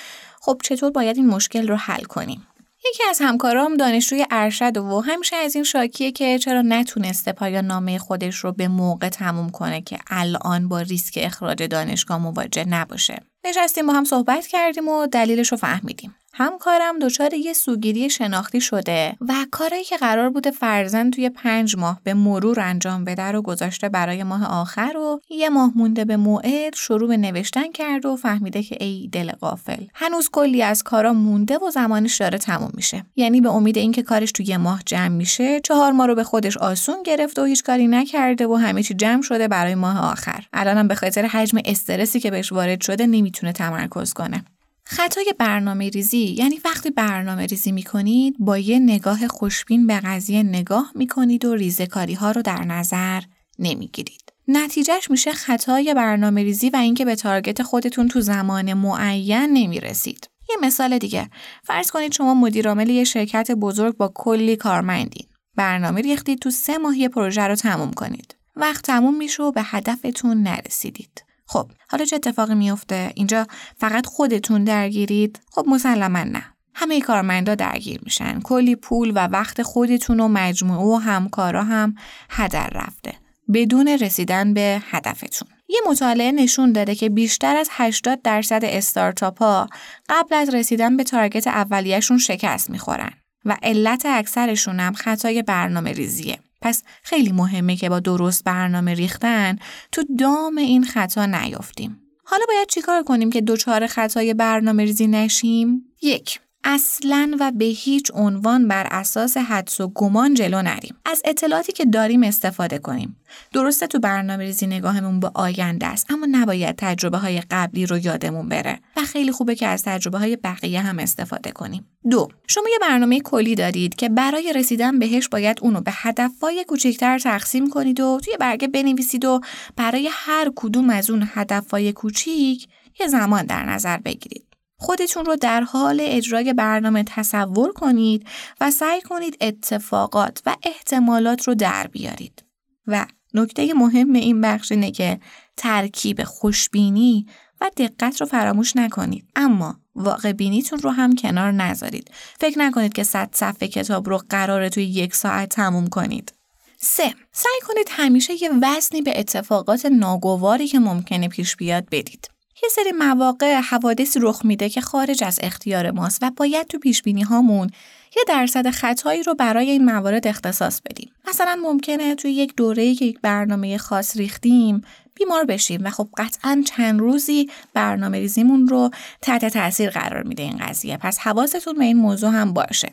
خب 0.40 0.60
چطور 0.64 0.90
باید 0.90 1.16
این 1.16 1.26
مشکل 1.26 1.68
رو 1.68 1.76
حل 1.76 2.02
کنیم 2.02 2.46
یکی 2.88 3.02
از 3.10 3.18
همکارام 3.20 3.76
دانشجوی 3.76 4.26
ارشد 4.30 4.76
و 4.76 5.00
همیشه 5.00 5.36
از 5.36 5.54
این 5.54 5.64
شاکیه 5.64 6.12
که 6.12 6.38
چرا 6.38 6.62
نتونسته 6.62 7.32
پایان 7.32 7.66
نامه 7.66 7.98
خودش 7.98 8.36
رو 8.36 8.52
به 8.52 8.68
موقع 8.68 9.08
تموم 9.08 9.50
کنه 9.50 9.80
که 9.80 9.98
الان 10.10 10.68
با 10.68 10.80
ریسک 10.80 11.18
اخراج 11.22 11.62
دانشگاه 11.62 12.18
مواجه 12.18 12.64
نباشه. 12.64 13.22
نشستیم 13.46 13.86
با 13.86 13.92
هم 13.92 14.04
صحبت 14.04 14.46
کردیم 14.46 14.88
و 14.88 15.06
دلیلش 15.06 15.52
رو 15.52 15.58
فهمیدیم. 15.58 16.14
همکارم 16.38 16.98
دچار 16.98 17.34
یه 17.34 17.52
سوگیری 17.52 18.10
شناختی 18.10 18.60
شده 18.60 19.16
و 19.20 19.34
کاری 19.50 19.84
که 19.84 19.96
قرار 19.96 20.30
بوده 20.30 20.50
فرزن 20.50 21.10
توی 21.10 21.30
پنج 21.30 21.76
ماه 21.76 22.00
به 22.04 22.14
مرور 22.14 22.60
انجام 22.60 23.04
بده 23.04 23.22
رو 23.22 23.42
گذاشته 23.42 23.88
برای 23.88 24.22
ماه 24.22 24.60
آخر 24.60 24.96
و 24.96 25.20
یه 25.30 25.48
ماه 25.48 25.72
مونده 25.74 26.04
به 26.04 26.16
موعد 26.16 26.74
شروع 26.74 27.08
به 27.08 27.16
نوشتن 27.16 27.72
کرد 27.72 28.06
و 28.06 28.16
فهمیده 28.16 28.62
که 28.62 28.76
ای 28.80 29.08
دل 29.12 29.32
قافل 29.32 29.84
هنوز 29.94 30.28
کلی 30.32 30.62
از 30.62 30.82
کارا 30.82 31.12
مونده 31.12 31.58
و 31.58 31.70
زمانش 31.70 32.16
داره 32.16 32.38
تموم 32.38 32.70
میشه. 32.74 33.04
یعنی 33.16 33.40
به 33.40 33.48
امید 33.48 33.76
اینکه 33.76 34.02
کارش 34.02 34.32
توی 34.32 34.46
یه 34.46 34.56
ماه 34.56 34.82
جمع 34.86 35.08
میشه 35.08 35.60
چهار 35.60 35.92
ماه 35.92 36.06
رو 36.06 36.14
به 36.14 36.24
خودش 36.24 36.56
آسون 36.56 37.02
گرفته 37.02 37.42
و 37.42 37.44
هیچ 37.44 37.62
کاری 37.62 37.86
نکرده 37.86 38.46
و 38.46 38.54
همه 38.54 38.82
چی 38.82 38.94
جمع 38.94 39.22
شده 39.22 39.48
برای 39.48 39.74
ماه 39.74 40.10
آخر. 40.12 40.46
الانم 40.52 40.88
به 40.88 40.94
خاطر 40.94 41.26
حجم 41.26 41.58
استرسی 41.64 42.20
که 42.20 42.30
بهش 42.30 42.52
وارد 42.52 42.80
شده 42.80 43.06
نمی‌تونه 43.36 43.52
تمرکز 43.52 44.12
کنه 44.12 44.44
خطای 44.84 45.34
برنامه 45.38 45.88
ریزی 45.88 46.18
یعنی 46.18 46.60
وقتی 46.64 46.90
برنامه 46.90 47.46
ریزی 47.46 47.72
می 47.72 47.82
کنید 47.82 48.36
با 48.38 48.58
یه 48.58 48.78
نگاه 48.78 49.28
خوشبین 49.28 49.86
به 49.86 50.00
قضیه 50.00 50.42
نگاه 50.42 50.92
می 50.94 51.06
کنید 51.06 51.44
و 51.44 51.54
ریزکاری 51.54 52.14
ها 52.14 52.30
رو 52.30 52.42
در 52.42 52.64
نظر 52.64 53.20
نمی 53.58 53.90
گیرید. 53.92 54.32
نتیجهش 54.48 55.10
میشه 55.10 55.32
خطای 55.32 55.94
برنامه 55.94 56.42
ریزی 56.42 56.70
و 56.70 56.76
اینکه 56.76 57.04
به 57.04 57.14
تارگت 57.16 57.62
خودتون 57.62 58.08
تو 58.08 58.20
زمان 58.20 58.74
معین 58.74 59.46
نمی 59.52 59.80
رسید. 59.80 60.28
یه 60.50 60.56
مثال 60.62 60.98
دیگه 60.98 61.30
فرض 61.64 61.90
کنید 61.90 62.12
شما 62.12 62.34
مدیر 62.34 62.68
عامل 62.68 62.90
یه 62.90 63.04
شرکت 63.04 63.50
بزرگ 63.50 63.96
با 63.96 64.12
کلی 64.14 64.56
کارمندین. 64.56 65.26
برنامه 65.56 66.00
ریختید 66.00 66.38
تو 66.38 66.50
سه 66.50 66.78
ماهی 66.78 67.08
پروژه 67.08 67.42
رو 67.42 67.54
تموم 67.54 67.90
کنید. 67.90 68.36
وقت 68.56 68.84
تموم 68.84 69.16
میشه 69.16 69.42
و 69.42 69.52
به 69.52 69.62
هدفتون 69.64 70.42
نرسیدید. 70.42 71.25
خب 71.46 71.70
حالا 71.90 72.04
چه 72.04 72.16
اتفاقی 72.16 72.54
میفته 72.54 73.12
اینجا 73.14 73.46
فقط 73.78 74.06
خودتون 74.06 74.64
درگیرید؟ 74.64 75.40
خب 75.50 75.64
مسلما 75.68 76.24
نه. 76.24 76.42
همه 76.74 77.00
کارمندا 77.00 77.54
درگیر 77.54 78.00
میشن. 78.02 78.40
کلی 78.40 78.76
پول 78.76 79.12
و 79.14 79.18
وقت 79.18 79.62
خودتون 79.62 80.20
و 80.20 80.28
مجموعه 80.28 80.86
و 80.86 80.94
همکارا 80.96 81.64
هم 81.64 81.94
هدر 82.30 82.70
رفته. 82.72 83.14
بدون 83.54 83.88
رسیدن 83.88 84.54
به 84.54 84.82
هدفتون. 84.90 85.48
یه 85.68 85.80
مطالعه 85.90 86.32
نشون 86.32 86.72
داده 86.72 86.94
که 86.94 87.08
بیشتر 87.08 87.56
از 87.56 87.68
80 87.70 88.22
درصد 88.22 88.60
استارتاپ 88.64 89.38
ها 89.38 89.68
قبل 90.08 90.34
از 90.34 90.54
رسیدن 90.54 90.96
به 90.96 91.04
تارگت 91.04 91.46
اولیهشون 91.46 92.18
شکست 92.18 92.70
می‌خورن 92.70 93.10
و 93.44 93.56
علت 93.62 94.06
اکثرشون 94.06 94.80
هم 94.80 94.92
خطای 94.92 95.42
برنامه 95.42 95.92
ریزیه. 95.92 96.38
پس 96.60 96.82
خیلی 97.02 97.32
مهمه 97.32 97.76
که 97.76 97.88
با 97.88 98.00
درست 98.00 98.44
برنامه 98.44 98.94
ریختن 98.94 99.58
تو 99.92 100.04
دام 100.18 100.56
این 100.56 100.84
خطا 100.84 101.26
نیافتیم. 101.26 102.00
حالا 102.24 102.44
باید 102.48 102.68
چیکار 102.68 103.02
کنیم 103.02 103.30
که 103.30 103.40
دچار 103.40 103.86
خطای 103.86 104.34
برنامه 104.34 104.84
ریزی 104.84 105.06
نشیم؟ 105.06 105.82
یک 106.02 106.40
اصلا 106.68 107.36
و 107.40 107.52
به 107.52 107.64
هیچ 107.64 108.10
عنوان 108.14 108.68
بر 108.68 108.86
اساس 108.90 109.36
حدس 109.36 109.80
و 109.80 109.88
گمان 109.88 110.34
جلو 110.34 110.62
نریم. 110.62 110.96
از 111.04 111.22
اطلاعاتی 111.24 111.72
که 111.72 111.84
داریم 111.84 112.22
استفاده 112.22 112.78
کنیم. 112.78 113.16
درسته 113.52 113.86
تو 113.86 113.98
برنامه 113.98 114.44
ریزی 114.44 114.66
نگاهمون 114.66 115.20
به 115.20 115.30
آینده 115.34 115.86
است 115.86 116.10
اما 116.10 116.26
نباید 116.30 116.76
تجربه 116.78 117.18
های 117.18 117.42
قبلی 117.50 117.86
رو 117.86 117.98
یادمون 117.98 118.48
بره 118.48 118.80
و 118.96 119.00
خیلی 119.00 119.32
خوبه 119.32 119.54
که 119.54 119.66
از 119.66 119.82
تجربه 119.82 120.18
های 120.18 120.36
بقیه 120.36 120.80
هم 120.80 120.98
استفاده 120.98 121.50
کنیم. 121.50 121.86
دو 122.10 122.28
شما 122.46 122.68
یه 122.68 122.78
برنامه 122.80 123.20
کلی 123.20 123.54
دارید 123.54 123.94
که 123.94 124.08
برای 124.08 124.52
رسیدن 124.52 124.98
بهش 124.98 125.28
باید 125.28 125.58
اونو 125.62 125.80
به 125.80 125.92
هدفهای 125.94 126.64
کوچکتر 126.68 127.18
تقسیم 127.18 127.70
کنید 127.70 128.00
و 128.00 128.20
توی 128.24 128.36
برگه 128.40 128.68
بنویسید 128.68 129.24
و 129.24 129.40
برای 129.76 130.08
هر 130.12 130.52
کدوم 130.56 130.90
از 130.90 131.10
اون 131.10 131.28
هدفهای 131.34 131.92
کوچیک 131.92 132.68
یه 133.00 133.06
زمان 133.06 133.46
در 133.46 133.64
نظر 133.64 133.96
بگیرید. 133.96 134.45
خودتون 134.76 135.24
رو 135.24 135.36
در 135.36 135.60
حال 135.60 136.00
اجرای 136.02 136.52
برنامه 136.52 137.04
تصور 137.06 137.72
کنید 137.72 138.26
و 138.60 138.70
سعی 138.70 139.00
کنید 139.00 139.36
اتفاقات 139.40 140.42
و 140.46 140.56
احتمالات 140.62 141.48
رو 141.48 141.54
در 141.54 141.86
بیارید. 141.86 142.44
و 142.86 143.06
نکته 143.34 143.74
مهم 143.74 144.12
این 144.12 144.40
بخش 144.40 144.72
اینه 144.72 144.90
که 144.90 145.20
ترکیب 145.56 146.24
خوشبینی 146.24 147.26
و 147.60 147.70
دقت 147.76 148.20
رو 148.20 148.26
فراموش 148.26 148.76
نکنید. 148.76 149.28
اما 149.36 149.80
واقع 149.94 150.32
بینیتون 150.32 150.78
رو 150.78 150.90
هم 150.90 151.14
کنار 151.14 151.52
نذارید. 151.52 152.10
فکر 152.40 152.58
نکنید 152.58 152.92
که 152.92 153.02
صد 153.02 153.28
صفحه 153.32 153.68
کتاب 153.68 154.08
رو 154.08 154.20
قراره 154.28 154.68
توی 154.68 154.84
یک 154.84 155.14
ساعت 155.14 155.48
تموم 155.48 155.86
کنید. 155.86 156.32
سه 156.78 157.14
سعی 157.32 157.60
کنید 157.66 157.86
همیشه 157.90 158.42
یه 158.42 158.50
وزنی 158.62 159.02
به 159.02 159.20
اتفاقات 159.20 159.86
ناگواری 159.86 160.66
که 160.68 160.78
ممکنه 160.78 161.28
پیش 161.28 161.56
بیاد 161.56 161.84
بدید. 161.90 162.35
یه 162.62 162.68
سری 162.68 162.92
مواقع 162.92 163.60
حوادثی 163.60 164.18
رخ 164.22 164.44
میده 164.44 164.68
که 164.68 164.80
خارج 164.80 165.24
از 165.24 165.38
اختیار 165.42 165.90
ماست 165.90 166.18
و 166.22 166.30
باید 166.36 166.66
تو 166.66 166.78
پیش 166.78 167.02
بینی 167.02 167.22
هامون 167.22 167.70
یه 168.16 168.22
درصد 168.28 168.70
خطایی 168.70 169.22
رو 169.22 169.34
برای 169.34 169.70
این 169.70 169.84
موارد 169.84 170.26
اختصاص 170.26 170.80
بدیم. 170.80 171.12
مثلا 171.28 171.58
ممکنه 171.62 172.14
توی 172.14 172.32
یک 172.32 172.56
دوره‌ای 172.56 172.94
که 172.94 173.04
یک 173.04 173.20
برنامه 173.22 173.78
خاص 173.78 174.16
ریختیم 174.16 174.82
بیمار 175.14 175.44
بشیم 175.44 175.84
و 175.84 175.90
خب 175.90 176.08
قطعا 176.16 176.62
چند 176.66 177.00
روزی 177.00 177.50
برنامه 177.74 178.18
ریزیمون 178.18 178.68
رو 178.68 178.90
تحت 179.22 179.44
تاثیر 179.44 179.90
قرار 179.90 180.22
میده 180.22 180.42
این 180.42 180.56
قضیه. 180.56 180.96
پس 180.96 181.18
حواستون 181.18 181.74
به 181.78 181.84
این 181.84 181.96
موضوع 181.96 182.30
هم 182.30 182.52
باشه. 182.52 182.92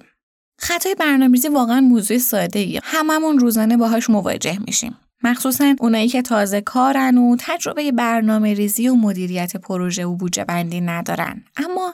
خطای 0.59 0.95
برنامه‌ریزی 0.95 1.47
واقعا 1.47 1.81
موضوع 1.81 2.17
ساده 2.17 2.59
ایه. 2.59 2.79
هممون 2.83 3.39
روزانه 3.39 3.77
باهاش 3.77 4.09
مواجه 4.09 4.57
میشیم. 4.67 4.95
مخصوصا 5.23 5.75
اونایی 5.79 6.07
که 6.07 6.21
تازه 6.21 6.61
کارن 6.61 7.17
و 7.17 7.35
تجربه 7.39 7.91
برنامه 7.91 8.53
ریزی 8.53 8.89
و 8.89 8.95
مدیریت 8.95 9.57
پروژه 9.57 10.05
و 10.05 10.15
بودجه 10.15 10.43
بندی 10.43 10.81
ندارن. 10.81 11.43
اما 11.57 11.93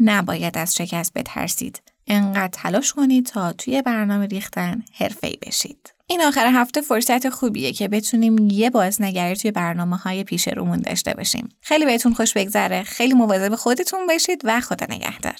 نباید 0.00 0.58
از 0.58 0.74
شکست 0.74 1.14
بترسید. 1.14 1.82
انقدر 2.06 2.48
تلاش 2.52 2.92
کنید 2.92 3.26
تا 3.26 3.52
توی 3.52 3.82
برنامه 3.82 4.26
ریختن 4.26 4.82
حرفه‌ای 4.98 5.38
بشید. 5.46 5.94
این 6.06 6.22
آخر 6.22 6.46
هفته 6.46 6.80
فرصت 6.80 7.28
خوبیه 7.28 7.72
که 7.72 7.88
بتونیم 7.88 8.48
یه 8.50 8.70
بازنگری 8.70 9.36
توی 9.36 9.50
برنامه 9.50 9.96
های 9.96 10.24
پیش 10.24 10.48
رومون 10.48 10.78
داشته 10.78 11.14
باشیم. 11.14 11.48
خیلی 11.60 11.84
بهتون 11.84 12.14
خوش 12.14 12.32
بگذره. 12.32 12.82
خیلی 12.82 13.14
مواظب 13.14 13.54
خودتون 13.54 14.06
باشید 14.06 14.40
و 14.44 14.60
خدا 14.60 14.86
نگهدار. 14.90 15.36